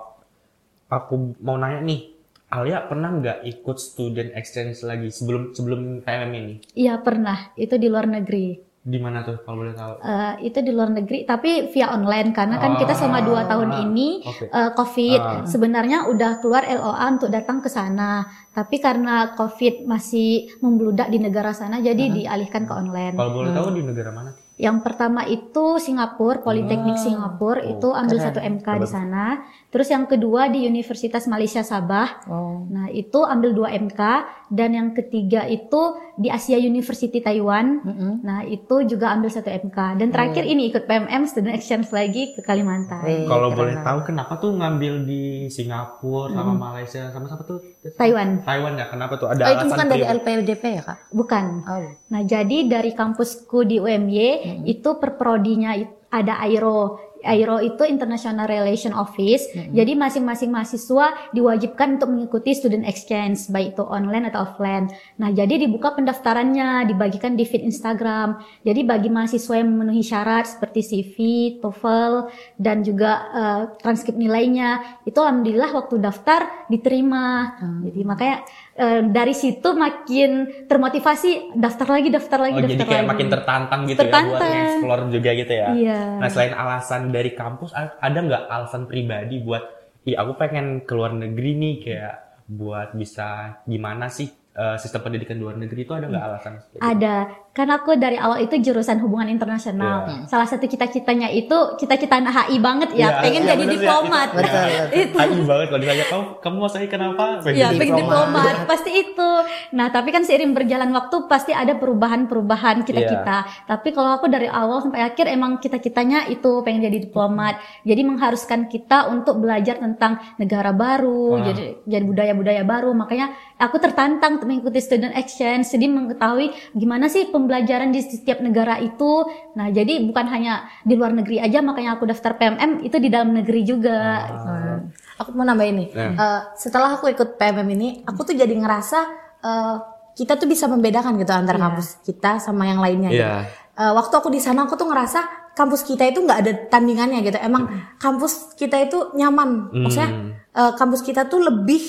aku 0.86 1.34
mau 1.42 1.58
nanya 1.58 1.82
nih, 1.82 2.14
Alia 2.46 2.86
pernah 2.86 3.10
nggak 3.10 3.42
ikut 3.42 3.76
student 3.82 4.30
exchange 4.38 4.78
lagi 4.86 5.10
sebelum 5.10 5.50
sebelum 5.58 6.06
PMM 6.06 6.32
ini? 6.38 6.54
Iya 6.78 7.02
pernah, 7.02 7.50
itu 7.58 7.74
di 7.74 7.90
luar 7.90 8.06
negeri. 8.06 8.65
Di 8.86 8.96
mana 8.96 9.18
tuh 9.20 9.42
kalau 9.42 9.58
boleh 9.60 9.74
tahu? 9.74 9.98
Eh, 9.98 10.46
itu 10.46 10.62
di 10.62 10.70
luar 10.70 10.88
negeri 10.88 11.26
tapi 11.26 11.66
via 11.68 11.90
online 11.90 12.30
karena 12.30 12.54
kan 12.54 12.78
kita 12.78 12.94
selama 12.94 13.18
dua 13.20 13.42
tahun 13.44 13.70
ini 13.84 14.22
Oke. 14.22 14.46
eh, 14.46 14.70
COVID 14.72 15.18
Ah. 15.18 15.42
sebenarnya 15.42 16.06
udah 16.06 16.38
keluar 16.38 16.62
LOA 16.62 17.06
untuk 17.10 17.28
datang 17.28 17.58
ke 17.58 17.66
sana 17.66 18.22
tapi 18.48 18.78
karena 18.78 19.34
COVID 19.34 19.84
masih 19.84 20.30
membludak 20.60 21.10
di 21.10 21.18
negara 21.18 21.50
sana 21.50 21.76
jadi 21.78 21.98
dialihkan 21.98 22.62
ke 22.62 22.72
online. 22.72 23.12
Kalau 23.12 23.34
boleh 23.34 23.50
tahu 23.50 23.74
di 23.74 23.82
negara 23.82 24.14
mana? 24.14 24.30
Yang 24.56 24.78
pertama 24.80 25.20
itu 25.26 25.76
Singapura, 25.76 26.40
Politeknik 26.40 26.96
Singapura 26.96 27.60
Oh, 27.60 27.68
itu 27.68 27.88
ambil 27.90 28.16
keren. 28.16 28.24
satu 28.24 28.40
MK 28.40 28.68
di 28.80 28.88
sana. 28.88 29.24
Terus 29.68 29.90
yang 29.90 30.08
kedua 30.08 30.48
di 30.48 30.64
Universitas 30.64 31.28
Malaysia 31.28 31.60
Sabah. 31.60 32.24
Oh. 32.24 32.64
Nah, 32.66 32.88
itu 32.88 33.20
ambil 33.20 33.52
dua 33.52 33.68
MK 33.68 34.00
dan 34.48 34.70
yang 34.72 34.88
ketiga 34.92 35.44
itu 35.44 36.00
di 36.16 36.28
Asia 36.28 36.56
University 36.56 37.20
Taiwan. 37.20 37.84
Nah, 38.20 38.40
itu 38.42 38.82
juga 38.82 39.12
ambil 39.12 39.28
satu 39.28 39.46
MK. 39.46 39.96
Dan 39.96 40.08
terakhir 40.08 40.42
ini 40.42 40.66
ikut 40.66 40.84
PMM 40.84 41.22
Student 41.24 41.54
Exchange 41.54 41.88
lagi 41.90 42.32
ke 42.32 42.40
Kalimantan. 42.40 43.04
Wih, 43.04 43.24
Kalau 43.24 43.48
keren 43.48 43.58
boleh 43.58 43.74
tahu 43.78 43.98
kenapa 44.02 44.32
tuh 44.36 44.52
ngambil 44.52 45.04
di 45.04 45.22
Singapura 45.46 46.32
sama 46.32 46.52
Malaysia 46.52 47.08
sama 47.10 47.26
siapa 47.26 47.44
tuh? 47.44 47.60
Taiwan. 47.94 48.40
Taiwan 48.42 48.72
ya. 48.74 48.86
Kenapa 48.86 49.14
tuh? 49.14 49.28
Ada 49.28 49.42
Oh, 49.42 49.46
itu 49.46 49.56
alasan 49.62 49.68
bukan 49.70 49.86
dari? 49.86 50.04
LPDP 50.08 50.64
ya 50.72 50.82
kak? 50.82 50.98
Bukan. 51.10 51.44
Oh. 51.62 51.88
Nah, 52.08 52.22
jadi 52.22 52.58
dari 52.64 52.92
kampusku 52.92 53.62
di 53.62 53.76
UMY 53.76 54.28
itu 54.64 54.88
per 54.96 55.14
prodinya 55.14 55.72
it- 55.72 55.92
ada 56.08 56.40
AIRO. 56.40 56.96
AIRO 57.26 57.58
itu 57.60 57.82
International 57.82 58.46
Relation 58.46 58.90
Office. 58.90 59.44
Jadi 59.52 59.92
masing-masing 59.92 60.48
mahasiswa 60.48 61.06
diwajibkan 61.30 61.98
untuk 61.98 62.08
mengikuti 62.08 62.52
student 62.52 62.82
exchange 62.82 63.14
baik 63.48 63.74
itu 63.74 63.82
online 63.82 64.30
atau 64.30 64.46
offline. 64.46 64.86
Nah, 65.16 65.30
jadi 65.30 65.58
dibuka 65.58 65.92
pendaftarannya, 65.92 66.86
dibagikan 66.86 67.34
di 67.34 67.42
feed 67.42 67.62
Instagram. 67.62 68.38
Jadi 68.62 68.80
bagi 68.80 69.08
mahasiswa 69.08 69.54
yang 69.54 69.68
memenuhi 69.68 70.00
syarat 70.00 70.46
seperti 70.46 70.80
CV, 70.80 71.14
TOEFL 71.58 72.30
dan 72.56 72.80
juga 72.80 73.10
eh, 73.28 73.62
transkrip 73.76 74.14
nilainya, 74.14 74.70
itu 75.02 75.16
alhamdulillah 75.16 75.70
waktu 75.72 75.98
daftar 75.98 76.68
diterima. 76.68 77.56
Jadi 77.82 78.00
makanya 78.02 78.36
eh, 78.74 79.00
dari 79.04 79.32
situ 79.32 79.72
makin 79.72 80.30
termotivasi 80.66 81.30
daftar 81.54 81.88
lagi, 81.90 82.08
daftar 82.08 82.38
lagi, 82.38 82.54
Oh, 82.54 82.62
daftar 82.62 82.72
jadi 82.72 82.84
kayak 82.84 83.02
lagi. 83.02 83.10
makin 83.10 83.28
tertantang 83.28 83.80
gitu 83.84 83.96
ya 83.96 84.04
buat 84.04 84.06
Tertantang. 84.06 84.50
nge-explore 84.52 85.02
juga 85.10 85.30
gitu 85.32 85.52
ya. 85.52 85.68
Iya. 85.72 86.00
Nah, 86.16 86.28
selain 86.28 86.54
alasan 86.54 87.00
dari 87.16 87.32
kampus 87.32 87.72
ada 87.76 88.18
nggak 88.20 88.44
alasan 88.52 88.84
pribadi 88.84 89.40
buat 89.40 89.76
Ih, 90.06 90.14
aku 90.14 90.38
pengen 90.38 90.86
ke 90.86 90.94
luar 90.94 91.18
negeri 91.18 91.58
nih 91.58 91.74
kayak 91.82 92.16
buat 92.46 92.94
bisa 92.94 93.58
gimana 93.66 94.06
sih 94.06 94.30
eh, 94.54 94.78
sistem 94.78 95.02
pendidikan 95.02 95.34
di 95.34 95.42
luar 95.42 95.58
negeri 95.58 95.82
itu 95.82 95.92
ada 95.98 96.06
nggak 96.06 96.24
alasan 96.30 96.52
seperti 96.62 96.78
itu? 96.78 96.86
Ada, 96.94 97.16
kan 97.56 97.72
aku 97.72 97.96
dari 97.96 98.20
awal 98.20 98.36
itu 98.38 98.60
jurusan 98.60 99.00
hubungan 99.00 99.32
internasional. 99.32 100.04
Iya. 100.04 100.28
Salah 100.28 100.44
satu 100.44 100.68
cita-citanya 100.68 101.32
itu 101.32 101.56
cita-cita 101.80 102.20
anak 102.20 102.44
HI 102.44 102.60
banget 102.60 102.92
ya, 102.92 103.08
Iya, 103.08 103.24
pengen 103.24 103.42
iya, 103.42 103.50
jadi 103.56 103.64
sih, 103.64 103.72
diplomat. 103.80 104.28
itu- 104.30 104.36
Betul, 104.36 104.66
iya. 104.68 104.84
betul. 104.92 105.20
AI 105.24 105.40
banget 105.40 105.66
kalau 105.66 105.80
ditanya 105.80 106.04
kamu 106.06 106.24
kamu 106.36 106.56
mau 106.60 106.68
saya 106.68 106.86
kenapa? 106.86 107.24
Pengen 107.40 107.56
jadi 107.56 107.76
pengen 107.80 107.96
diplomat. 107.96 108.54
pasti 108.68 108.90
itu. 108.92 109.30
Nah, 109.72 109.86
tapi 109.88 110.08
kan 110.12 110.22
seiring 110.22 110.52
berjalan 110.52 110.92
waktu 110.92 111.16
pasti 111.24 111.56
ada 111.56 111.72
perubahan-perubahan 111.74 112.84
kita-kita. 112.84 113.36
Iya. 113.42 113.64
Tapi 113.64 113.88
kalau 113.90 114.10
aku 114.12 114.28
dari 114.28 114.46
awal 114.46 114.78
sampai 114.78 115.00
akhir 115.02 115.24
emang 115.26 115.56
cita-citanya 115.56 116.28
itu 116.28 116.60
pengen 116.60 116.84
jadi 116.84 116.98
diplomat. 117.02 117.56
Jadi 117.82 118.04
mengharuskan 118.04 118.68
kita 118.68 119.08
untuk 119.08 119.40
belajar 119.40 119.80
tentang 119.80 120.20
negara 120.36 120.70
baru, 120.70 121.40
Wah. 121.40 121.44
jadi 121.46 121.80
jadi 121.88 122.04
budaya-budaya 122.04 122.62
baru. 122.62 122.92
Makanya 122.92 123.32
aku 123.56 123.80
tertantang 123.80 124.36
untuk 124.36 124.52
mengikuti 124.52 124.78
student 124.78 125.16
exchange, 125.16 125.72
jadi 125.72 125.88
mengetahui 125.88 126.52
gimana 126.72 127.08
sih 127.08 127.32
pembelajaran 127.46 127.94
di 127.94 128.02
setiap 128.02 128.42
negara 128.42 128.76
itu. 128.76 129.22
Nah, 129.54 129.70
jadi 129.70 130.02
bukan 130.02 130.26
hanya 130.26 130.66
di 130.82 130.98
luar 130.98 131.14
negeri 131.14 131.38
aja, 131.38 131.62
makanya 131.62 131.94
aku 131.94 132.04
daftar 132.04 132.34
PMM 132.34 132.82
itu 132.82 132.98
di 132.98 133.06
dalam 133.06 133.30
negeri 133.30 133.62
juga. 133.62 133.96
Hmm. 134.26 134.90
Aku 135.16 135.30
mau 135.32 135.46
nambahin 135.46 135.78
nih. 135.78 135.88
Nah. 135.94 136.10
Eh, 136.12 136.40
setelah 136.58 136.92
aku 136.92 137.06
ikut 137.06 137.38
PMM 137.38 137.68
ini, 137.70 137.88
aku 138.02 138.26
tuh 138.26 138.34
jadi 138.34 138.50
ngerasa 138.50 138.98
eh, 139.38 139.76
kita 140.12 140.34
tuh 140.34 140.44
bisa 140.44 140.66
membedakan 140.66 141.14
gitu 141.16 141.30
antara 141.30 141.54
Iya. 141.54 141.64
kampus 141.70 141.88
kita 142.02 142.42
sama 142.42 142.66
yang 142.66 142.82
lainnya. 142.82 143.10
gitu. 143.10 143.22
Iya. 143.22 143.46
Eh, 143.76 143.92
waktu 143.94 144.10
aku 144.12 144.28
di 144.28 144.40
sana 144.40 144.66
aku 144.66 144.74
tuh 144.74 144.90
ngerasa 144.90 145.20
kampus 145.54 145.86
kita 145.86 146.04
itu 146.04 146.18
nggak 146.20 146.38
ada 146.42 146.52
tandingannya 146.66 147.22
gitu. 147.22 147.38
Emang 147.38 147.70
kampus 147.96 148.52
kita 148.52 148.82
itu 148.82 149.14
nyaman. 149.14 149.70
Maksudnya 149.72 150.10
Hmm. 150.10 150.30
eh, 150.34 150.72
kampus 150.74 151.00
kita 151.00 151.30
tuh 151.30 151.40
lebih 151.40 151.80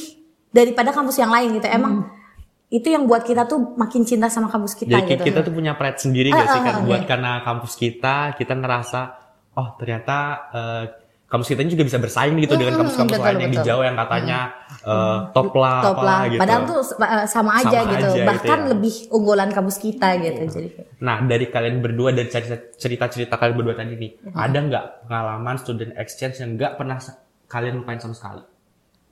daripada 0.47 0.91
kampus 0.91 1.17
yang 1.17 1.31
lain 1.31 1.55
gitu. 1.55 1.65
Emang 1.65 2.07
itu 2.67 2.87
yang 2.87 3.07
buat 3.07 3.23
kita 3.23 3.47
tuh 3.47 3.75
makin 3.75 4.03
cinta 4.03 4.27
sama 4.27 4.47
kampus 4.47 4.75
kita 4.75 4.91
Jadi 4.91 5.15
gitu. 5.15 5.23
kita 5.23 5.39
tuh 5.39 5.55
punya 5.55 5.73
pride 5.73 5.97
sendiri 5.97 6.29
gak 6.29 6.41
Ah, 6.41 6.47
sih 6.49 6.59
ah, 6.59 6.63
kan 6.63 6.75
ah, 6.75 6.83
buat 6.83 7.01
iya. 7.01 7.07
karena 7.07 7.31
kampus 7.41 7.73
kita 7.73 8.15
kita 8.35 8.53
ngerasa 8.53 8.99
oh 9.55 9.67
ternyata 9.75 10.17
eh, 10.51 10.83
kampus 11.27 11.47
kita 11.47 11.59
ini 11.59 11.71
juga 11.71 11.83
bisa 11.83 11.95
bersaing 11.97 12.35
gitu 12.37 12.55
dengan 12.55 12.75
kampus-kampus 12.77 13.15
betul, 13.15 13.27
lain 13.27 13.39
yang 13.39 13.51
di 13.51 13.59
betul. 13.59 13.67
Jawa 13.67 13.83
yang 13.83 13.97
katanya 13.97 14.39
eh, 14.81 15.17
top 15.31 15.51
lah, 15.55 15.79
top 15.81 15.99
lah 15.99 16.19
gitu. 16.27 16.39
padahal 16.39 16.61
tuh 16.63 16.79
eh, 16.97 17.25
sama 17.25 17.51
aja 17.55 17.77
Sama 17.77 17.87
gitu 17.89 18.03
aja 18.03 18.15
gitu 18.15 18.27
bahkan 18.27 18.59
ya. 18.59 18.67
lebih 18.71 18.93
unggulan 19.11 19.49
kampus 19.49 19.77
kita 19.79 20.07
gitu 20.19 20.41
jadi 20.47 20.69
Nah, 20.97 21.21
dari 21.23 21.45
kalian 21.45 21.77
berdua 21.77 22.09
dan 22.09 22.25
cerita- 22.25 22.73
cerita-cerita 22.73 23.37
kalian 23.37 23.53
berdua 23.55 23.77
tadi 23.77 23.93
nih, 23.93 24.33
ada 24.33 24.57
nggak 24.57 24.85
pengalaman 25.05 25.55
student 25.55 25.93
exchange 25.93 26.41
yang 26.41 26.57
nggak 26.57 26.73
pernah 26.73 26.97
kalian 27.45 27.77
lupain 27.77 28.01
sama 28.01 28.17
sekali? 28.17 28.41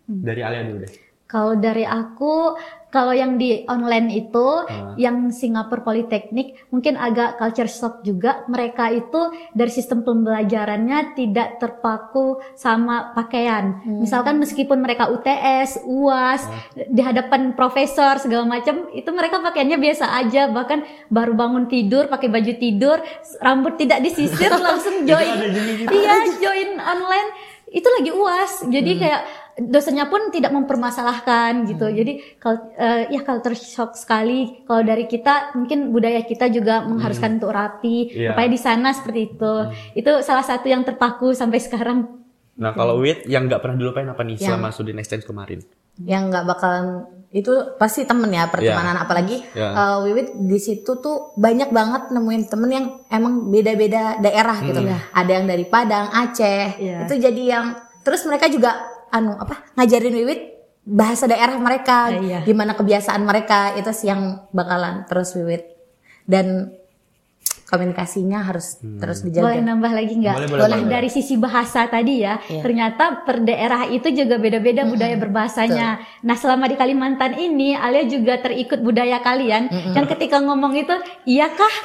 Dari 0.03 0.41
Alia 0.41 0.65
dulu 0.65 0.81
deh. 0.81 0.93
Kalau 1.25 1.57
dari 1.57 1.81
aku, 1.81 2.53
kalau 2.93 3.09
yang 3.09 3.41
di 3.41 3.65
online 3.65 4.13
itu, 4.13 4.47
Ah. 4.61 4.93
yang 4.95 5.33
Singapura 5.33 5.81
Politeknik, 5.81 6.69
mungkin 6.69 6.95
agak 6.95 7.41
culture 7.41 7.67
shock 7.67 8.05
juga. 8.05 8.45
Mereka 8.45 8.93
itu 8.93 9.33
dari 9.51 9.67
sistem 9.73 10.05
pembelajarannya 10.05 11.17
tidak 11.17 11.57
terpaku 11.57 12.39
sama 12.53 13.11
pakaian. 13.11 13.81
Misalkan 13.83 14.37
meskipun 14.37 14.79
mereka 14.79 15.09
UTS, 15.09 15.81
UAS, 15.83 16.45
di 16.77 17.01
hadapan 17.01 17.57
profesor 17.57 18.21
segala 18.21 18.45
macam, 18.45 18.87
itu 18.93 19.09
mereka 19.09 19.41
pakaiannya 19.41 19.81
biasa 19.81 20.05
aja. 20.21 20.47
Bahkan 20.53 21.09
baru 21.09 21.33
bangun 21.33 21.65
tidur 21.65 22.05
pakai 22.05 22.29
baju 22.29 22.53
tidur, 22.55 23.01
rambut 23.41 23.81
tidak 23.81 24.05
disisir 24.05 24.53
langsung 24.61 25.09
join. 25.09 25.35
Iya, 25.89 26.37
join 26.37 26.77
online 26.77 27.57
itu 27.65 27.89
lagi 27.91 28.11
uas 28.13 28.51
jadi 28.71 28.91
kayak 28.95 29.21
dosennya 29.57 30.05
pun 30.05 30.29
tidak 30.29 30.51
mempermasalahkan 30.51 31.63
gitu. 31.65 31.87
Jadi 31.87 32.19
kalau 32.37 32.71
eh, 32.73 33.07
ya 33.09 33.21
culture 33.21 33.55
shock 33.55 33.95
sekali. 33.95 34.63
Kalau 34.63 34.81
dari 34.81 35.05
kita 35.05 35.55
mungkin 35.55 35.89
budaya 35.89 36.21
kita 36.21 36.47
juga 36.47 36.83
mengharuskan 36.83 37.39
untuk 37.39 37.51
rapi. 37.51 38.11
Iya. 38.11 38.31
supaya 38.31 38.47
di 38.47 38.59
sana 38.59 38.91
seperti 38.91 39.21
itu. 39.31 39.53
Itu 39.93 40.19
salah 40.21 40.43
satu 40.43 40.67
yang 40.67 40.83
terpaku 40.83 41.31
sampai 41.31 41.59
sekarang. 41.59 41.99
Nah, 42.55 42.71
kalau 42.71 42.99
Wit 42.99 43.27
yang 43.27 43.47
nggak 43.47 43.59
pernah 43.59 43.75
dilupain 43.75 44.07
apa 44.07 44.23
nih 44.23 44.35
Yang- 44.35 44.47
selama 44.49 44.67
student 44.71 44.99
exchange 44.99 45.25
kemarin? 45.25 45.59
yang 45.95 46.27
nggak 46.27 46.43
bakalan 46.43 47.07
itu 47.31 47.51
pasti 47.75 48.03
temen 48.03 48.27
ya 48.27 48.51
pertemanan. 48.51 48.99
Apalagi 48.99 49.39
Ya. 49.51 49.71
eh, 49.71 49.97
Wiwit 50.03 50.35
di 50.35 50.59
situ 50.59 50.99
tuh 50.99 51.31
banyak 51.35 51.71
banget 51.71 52.11
nemuin 52.11 52.43
temen 52.47 52.67
yang 52.67 52.85
emang 53.07 53.47
beda-beda 53.47 54.19
daerah 54.19 54.59
gitu. 54.59 54.83
Ada 55.11 55.31
yang 55.31 55.47
dari 55.47 55.63
Padang 55.63 56.11
Aceh. 56.11 56.67
Iya. 56.75 57.07
itu 57.07 57.15
jadi 57.15 57.43
yang 57.49 57.65
terus 58.03 58.23
mereka 58.23 58.47
juga 58.47 58.75
anu 59.11 59.35
apa 59.37 59.75
ngajarin 59.75 60.15
Wiwit 60.15 60.41
bahasa 60.85 61.25
daerah 61.25 61.57
mereka 61.57 62.13
iya. 62.13 62.45
gimana 62.45 62.77
kebiasaan 62.77 63.25
mereka 63.25 63.73
itu 63.73 63.89
sih 63.89 64.13
yang 64.13 64.45
bakalan 64.53 65.03
terus 65.09 65.33
Wiwit 65.33 65.65
dan 66.29 66.77
komunikasinya 67.65 68.45
harus 68.45 68.77
terus 69.01 69.25
dijaga. 69.25 69.49
boleh 69.49 69.61
nambah 69.65 69.91
lagi 69.91 70.13
nggak? 70.21 70.35
Boleh, 70.37 70.49
boleh, 70.53 70.65
boleh. 70.69 70.85
dari 70.85 71.09
sisi 71.09 71.33
bahasa 71.35 71.89
tadi 71.89 72.21
ya 72.21 72.37
Iya. 72.45 72.61
ternyata 72.61 73.25
per 73.25 73.41
daerah 73.41 73.89
itu 73.89 74.05
juga 74.13 74.37
beda-beda 74.37 74.85
budaya 74.85 75.17
berbahasanya. 75.17 75.87
Nah 76.21 76.37
selama 76.37 76.69
di 76.69 76.77
Kalimantan 76.77 77.41
ini 77.41 77.73
Alia 77.73 78.05
juga 78.05 78.37
terikut 78.37 78.85
budaya 78.85 79.17
kalian. 79.19 79.67
Yang 79.97 80.05
ketika 80.13 80.45
ngomong 80.45 80.77
itu 80.77 80.93
iya. 81.25 81.49
Kah 81.49 81.75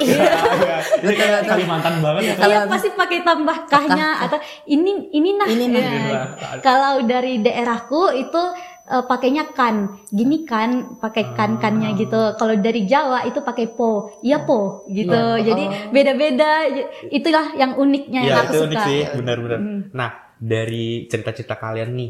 Ini 1.01 1.13
kayak 1.17 1.49
Kalimantan 1.49 1.97
banget 1.97 2.37
ya. 2.37 2.45
Iya 2.45 2.59
pasti 2.69 2.89
pakai 2.93 3.25
tambah 3.25 3.57
kahnya 3.65 4.21
atau 4.29 4.37
ini 4.69 5.09
ini 5.11 5.29
nah. 5.33 5.47
Ini 5.49 5.65
nah. 5.65 5.81
Ya. 5.81 6.23
Kalau 6.61 7.01
dari 7.03 7.41
daerahku 7.41 8.13
itu 8.13 8.43
eh, 8.91 9.03
pakainya 9.07 9.55
kan, 9.55 10.03
gini 10.11 10.43
kan, 10.43 10.99
pakai 10.99 11.31
kan 11.31 11.57
kannya 11.63 11.95
gitu. 11.95 12.35
Kalau 12.35 12.53
dari 12.59 12.83
Jawa 12.83 13.23
itu 13.23 13.39
pakai 13.39 13.71
po, 13.71 14.11
iya 14.19 14.43
po 14.43 14.83
gitu. 14.91 15.39
Jadi 15.39 15.63
beda-beda. 15.95 16.67
Itulah 17.07 17.55
yang 17.55 17.79
uniknya 17.79 18.21
yang 18.27 18.35
Iya, 18.35 18.43
aku 18.43 18.51
itu 18.51 18.59
suka. 18.59 18.67
unik 18.67 18.81
sih, 18.83 18.99
benar-benar. 19.15 19.59
Nah, 19.95 20.09
dari 20.35 21.07
cerita-cerita 21.07 21.55
kalian 21.55 21.95
nih, 21.95 22.09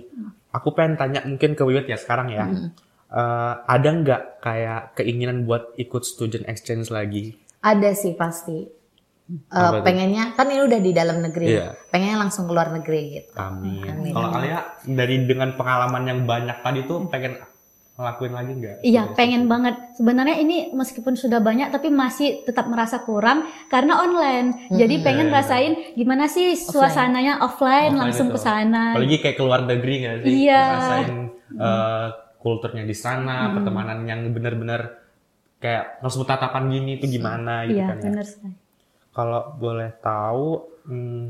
aku 0.50 0.74
pengen 0.74 0.98
tanya 0.98 1.22
mungkin 1.24 1.54
ke 1.54 1.62
Wiwit 1.62 1.86
ya 1.86 2.01
sekarang 2.01 2.34
ya. 2.34 2.50
Eh, 3.12 3.53
ada 3.68 3.90
nggak 3.92 4.22
kayak 4.40 4.96
keinginan 4.96 5.44
buat 5.44 5.75
ikut 5.75 6.01
student 6.08 6.48
exchange 6.48 6.88
lagi? 6.90 7.36
Ada 7.62 7.94
sih 7.94 8.16
pasti. 8.18 8.80
Eh, 9.31 9.55
Apa 9.55 9.79
tuh? 9.79 9.83
pengennya 9.83 10.24
kan 10.33 10.46
ini 10.46 10.61
udah 10.61 10.79
di 10.79 10.91
dalam 10.91 11.17
negeri, 11.20 11.48
Iya. 11.50 11.72
pengennya 11.87 12.17
langsung 12.20 12.46
keluar 12.46 12.67
negeri 12.70 13.01
gitu. 13.15 13.31
Amin. 13.33 14.11
Kalau 14.11 14.29
Alia 14.29 14.59
dari 14.83 15.24
dengan 15.24 15.55
pengalaman 15.55 16.03
yang 16.03 16.20
banyak 16.24 16.57
tadi 16.59 16.83
tuh 16.83 17.07
pengen 17.07 17.39
ngelakuin 17.94 18.33
lagi 18.33 18.51
nggak? 18.53 18.77
Iya, 18.81 19.03
pengen 19.13 19.46
banget. 19.46 19.75
Sebenarnya 19.94 20.35
ini 20.35 20.57
meskipun 20.72 21.13
sudah 21.13 21.39
banyak 21.39 21.70
tapi 21.70 21.87
masih 21.87 22.44
tetap 22.44 22.65
merasa 22.65 23.00
kurang 23.00 23.44
karena 23.67 24.00
online. 24.00 24.67
Jadi 24.70 25.00
pengen 25.00 25.27
Iya, 25.27 25.35
rasain 25.37 25.74
gimana 25.94 26.25
sih 26.25 26.51
suasananya 26.53 27.39
offline, 27.39 27.94
Offline 27.94 28.01
langsung 28.01 28.27
itu. 28.27 28.35
ke 28.35 28.39
sana. 28.41 28.83
Apalagi 28.91 29.17
kayak 29.17 29.37
keluar 29.37 29.61
negeri 29.61 29.94
nggak 30.01 30.15
sih? 30.20 30.31
Iya. 30.44 30.61
Ngerasain 30.65 31.15
eh, 31.53 32.07
kulturnya 32.37 32.83
di 32.83 32.96
sana, 32.96 33.53
pertemanan 33.53 34.01
yang 34.03 34.27
benar-benar 34.27 34.98
kayak 35.55 36.01
langsung 36.01 36.25
tatapan 36.25 36.67
gini 36.67 36.98
tuh 36.98 37.05
gimana 37.05 37.63
gitu 37.63 37.77
Iya, 37.77 37.85
kan 37.85 37.98
ya. 37.98 38.03
benar 38.09 38.25
sekali. 38.25 38.55
Kalau 39.12 39.60
boleh 39.60 39.92
tahu, 40.00 40.48
hmm, 40.88 41.24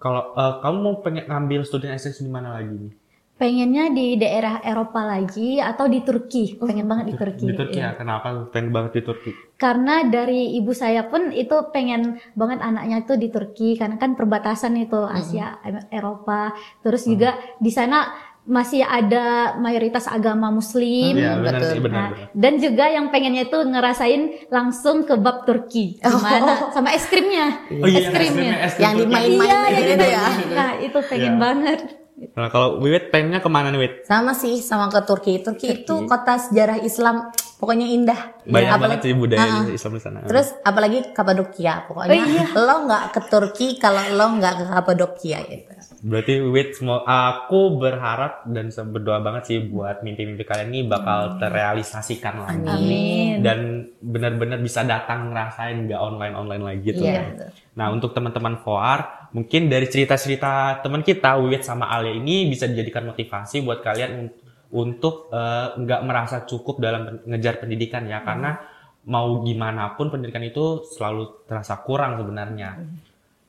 kalau 0.00 0.32
eh, 0.32 0.54
kamu 0.64 0.76
mau 0.80 0.94
pengen 1.04 1.28
ngambil 1.28 1.60
student 1.62 1.92
exchange 1.92 2.24
di 2.24 2.32
mana 2.32 2.56
lagi 2.56 2.72
nih? 2.72 2.92
Pengennya 3.36 3.88
di 3.88 4.20
daerah 4.20 4.60
Eropa 4.60 5.00
lagi 5.00 5.56
atau 5.56 5.88
di 5.88 6.04
Turki. 6.04 6.60
Pengen 6.60 6.84
banget 6.84 7.08
di 7.08 7.14
Turki. 7.16 7.44
Di 7.48 7.56
Turki 7.56 7.80
Iya. 7.80 7.96
ya? 7.96 7.96
Kenapa 7.96 8.52
pengen 8.52 8.68
banget 8.68 9.00
di 9.00 9.02
Turki? 9.04 9.32
Karena 9.56 10.04
dari 10.04 10.60
ibu 10.60 10.76
saya 10.76 11.08
pun 11.08 11.32
itu 11.32 11.56
pengen 11.72 12.20
banget 12.36 12.60
anaknya 12.60 13.00
itu 13.00 13.16
di 13.16 13.32
Turki 13.32 13.80
karena 13.80 13.96
kan 13.96 14.12
perbatasan 14.12 14.76
itu 14.76 15.00
Asia 15.08 15.56
Eropa. 15.88 16.52
Terus 16.84 17.08
juga 17.08 17.32
di 17.56 17.72
sana 17.72 18.12
masih 18.42 18.80
ada 18.80 19.26
mayoritas 19.56 20.04
agama 20.04 20.48
Muslim. 20.50 21.12
Iya 21.12 21.36
benar 21.36 21.60
betul. 21.60 21.70
sih 21.70 21.80
benar. 21.80 22.00
Nah, 22.00 22.08
benar. 22.10 22.28
dan 22.32 22.52
juga 22.56 22.84
yang 22.86 23.06
pengennya 23.08 23.42
itu 23.44 23.58
ngerasain 23.60 24.20
langsung 24.48 25.02
kebab 25.02 25.44
Turki 25.44 25.96
gimana 25.96 26.70
sama 26.70 26.90
es 26.90 27.04
krimnya 27.04 27.68
Oh 27.74 27.84
iya, 27.84 28.00
es 28.00 28.08
krimnya 28.08 28.54
es 28.60 28.72
krim 28.74 28.82
Yang 28.82 28.94
Turki. 28.96 29.04
dimain-main 29.06 29.46
iya 29.46 29.60
gitu 29.70 29.92
itu 29.92 30.06
ya. 30.06 30.24
nah 30.50 30.70
itu 30.76 30.98
pengen 31.04 31.24
Iya. 31.30 31.38
banget 31.38 31.80
Nah 32.30 32.48
kalau 32.48 32.76
Wiwit 32.78 33.08
pengennya 33.08 33.40
ke 33.40 33.48
mana 33.48 33.68
nih 33.68 33.80
Wit? 33.80 33.92
Sama 34.04 34.36
sih, 34.36 34.60
sama 34.60 34.92
ke 34.92 35.00
Turki. 35.02 35.40
Turki 35.40 35.72
itu 35.74 36.04
kota 36.04 36.36
sejarah 36.36 36.76
Islam, 36.78 37.32
pokoknya 37.56 37.88
indah. 37.88 38.36
Banyak 38.42 38.52
Apalagi- 38.68 38.76
banget 38.76 38.98
sih 39.00 39.12
budaya 39.16 39.40
Ah, 39.40 39.64
Islam 39.64 39.92
di 39.94 40.02
sana. 40.02 40.18
Terus 40.22 40.52
apalagi 40.60 41.16
Kapadokia, 41.16 41.88
pokoknya 41.88 42.12
Oh, 42.12 42.28
iya. 42.28 42.44
lo 42.52 42.76
nggak 42.84 43.04
ke 43.10 43.20
Turki 43.24 43.68
kalau 43.74 44.04
lo 44.10 44.36
nggak 44.36 44.52
ke 44.52 44.64
Kapadokia 44.68 45.38
gitu. 45.48 45.72
Berarti 46.00 46.40
Wiwit 46.40 46.80
semua 46.80 47.04
aku 47.04 47.76
berharap 47.76 48.48
dan 48.48 48.72
berdoa 48.72 49.20
banget 49.20 49.42
sih 49.52 49.58
buat 49.60 50.00
mimpi-mimpi 50.00 50.48
kalian 50.48 50.72
ini 50.72 50.80
bakal 50.88 51.36
terrealisasikan 51.36 52.34
lagi. 52.40 52.64
amin 52.64 53.44
Dan 53.44 53.58
benar-benar 54.00 54.64
bisa 54.64 54.80
datang 54.80 55.28
ngerasain 55.28 55.84
nggak 55.84 56.00
online-online 56.00 56.64
lagi 56.64 56.80
gitu. 56.88 57.04
Iya. 57.04 57.20
ya. 57.36 57.48
Nah 57.76 57.92
untuk 57.92 58.16
teman-teman 58.16 58.64
Foar, 58.64 59.28
mungkin 59.36 59.68
dari 59.68 59.92
cerita-cerita 59.92 60.80
teman 60.80 61.04
kita 61.04 61.36
Wiwit 61.36 61.68
sama 61.68 61.92
Alia 61.92 62.16
ini 62.16 62.48
bisa 62.48 62.64
dijadikan 62.64 63.04
motivasi 63.04 63.60
buat 63.60 63.84
kalian 63.84 64.10
un- 64.16 64.32
untuk 64.70 65.28
eh, 65.28 65.68
nggak 65.76 66.00
merasa 66.08 66.48
cukup 66.48 66.80
dalam 66.80 67.20
ngejar 67.28 67.60
pendidikan 67.60 68.08
ya, 68.08 68.24
karena 68.24 68.56
mau 69.04 69.44
gimana 69.44 69.96
pun 70.00 70.08
pendidikan 70.08 70.44
itu 70.44 70.80
selalu 70.96 71.44
terasa 71.44 71.76
kurang 71.84 72.16
sebenarnya. 72.16 72.78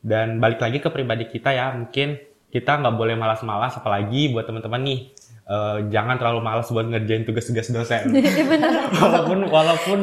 Dan 0.02 0.42
balik 0.42 0.60
lagi 0.60 0.82
ke 0.82 0.90
pribadi 0.90 1.30
kita 1.30 1.54
ya, 1.54 1.72
mungkin 1.78 2.31
kita 2.52 2.78
nggak 2.78 2.96
boleh 2.96 3.16
malas-malas, 3.16 3.74
apalagi 3.74 4.30
buat 4.30 4.46
teman-teman 4.46 4.84
nih. 4.84 5.00
eh, 5.42 5.78
jangan 5.92 6.16
terlalu 6.16 6.40
malas 6.40 6.72
buat 6.72 6.88
ngerjain 6.88 7.28
tugas-tugas 7.28 7.68
dosen. 7.72 8.08
walaupun 9.02 9.40
walaupun 9.48 10.00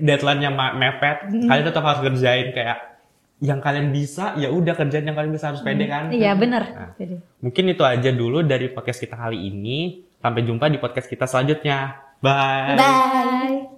deadline-nya 0.00 0.48
mepet, 0.52 1.28
kalian 1.28 1.64
tetap 1.66 1.84
harus 1.84 2.00
kerjain 2.00 2.52
kayak 2.52 2.96
yang 3.36 3.60
kalian 3.60 3.92
bisa 3.92 4.32
ya 4.40 4.48
udah 4.48 4.72
kerjain 4.72 5.04
yang 5.04 5.12
kalian 5.12 5.36
bisa 5.36 5.52
harus 5.52 5.60
pede 5.60 5.84
kan. 5.84 6.08
iya 6.08 6.32
benar 6.32 6.62
Nah. 6.72 6.90
Jadi, 6.96 7.20
Mungkin 7.44 7.64
itu 7.68 7.84
aja 7.84 8.08
dulu 8.08 8.40
dari 8.40 8.72
podcast 8.72 8.96
kita 8.96 9.12
kali 9.12 9.52
ini. 9.52 10.00
Sampai 10.16 10.40
jumpa 10.40 10.72
di 10.72 10.80
podcast 10.80 11.12
kita 11.12 11.28
selanjutnya. 11.28 12.00
Bye. 12.24 12.80
Bye. 12.80 13.75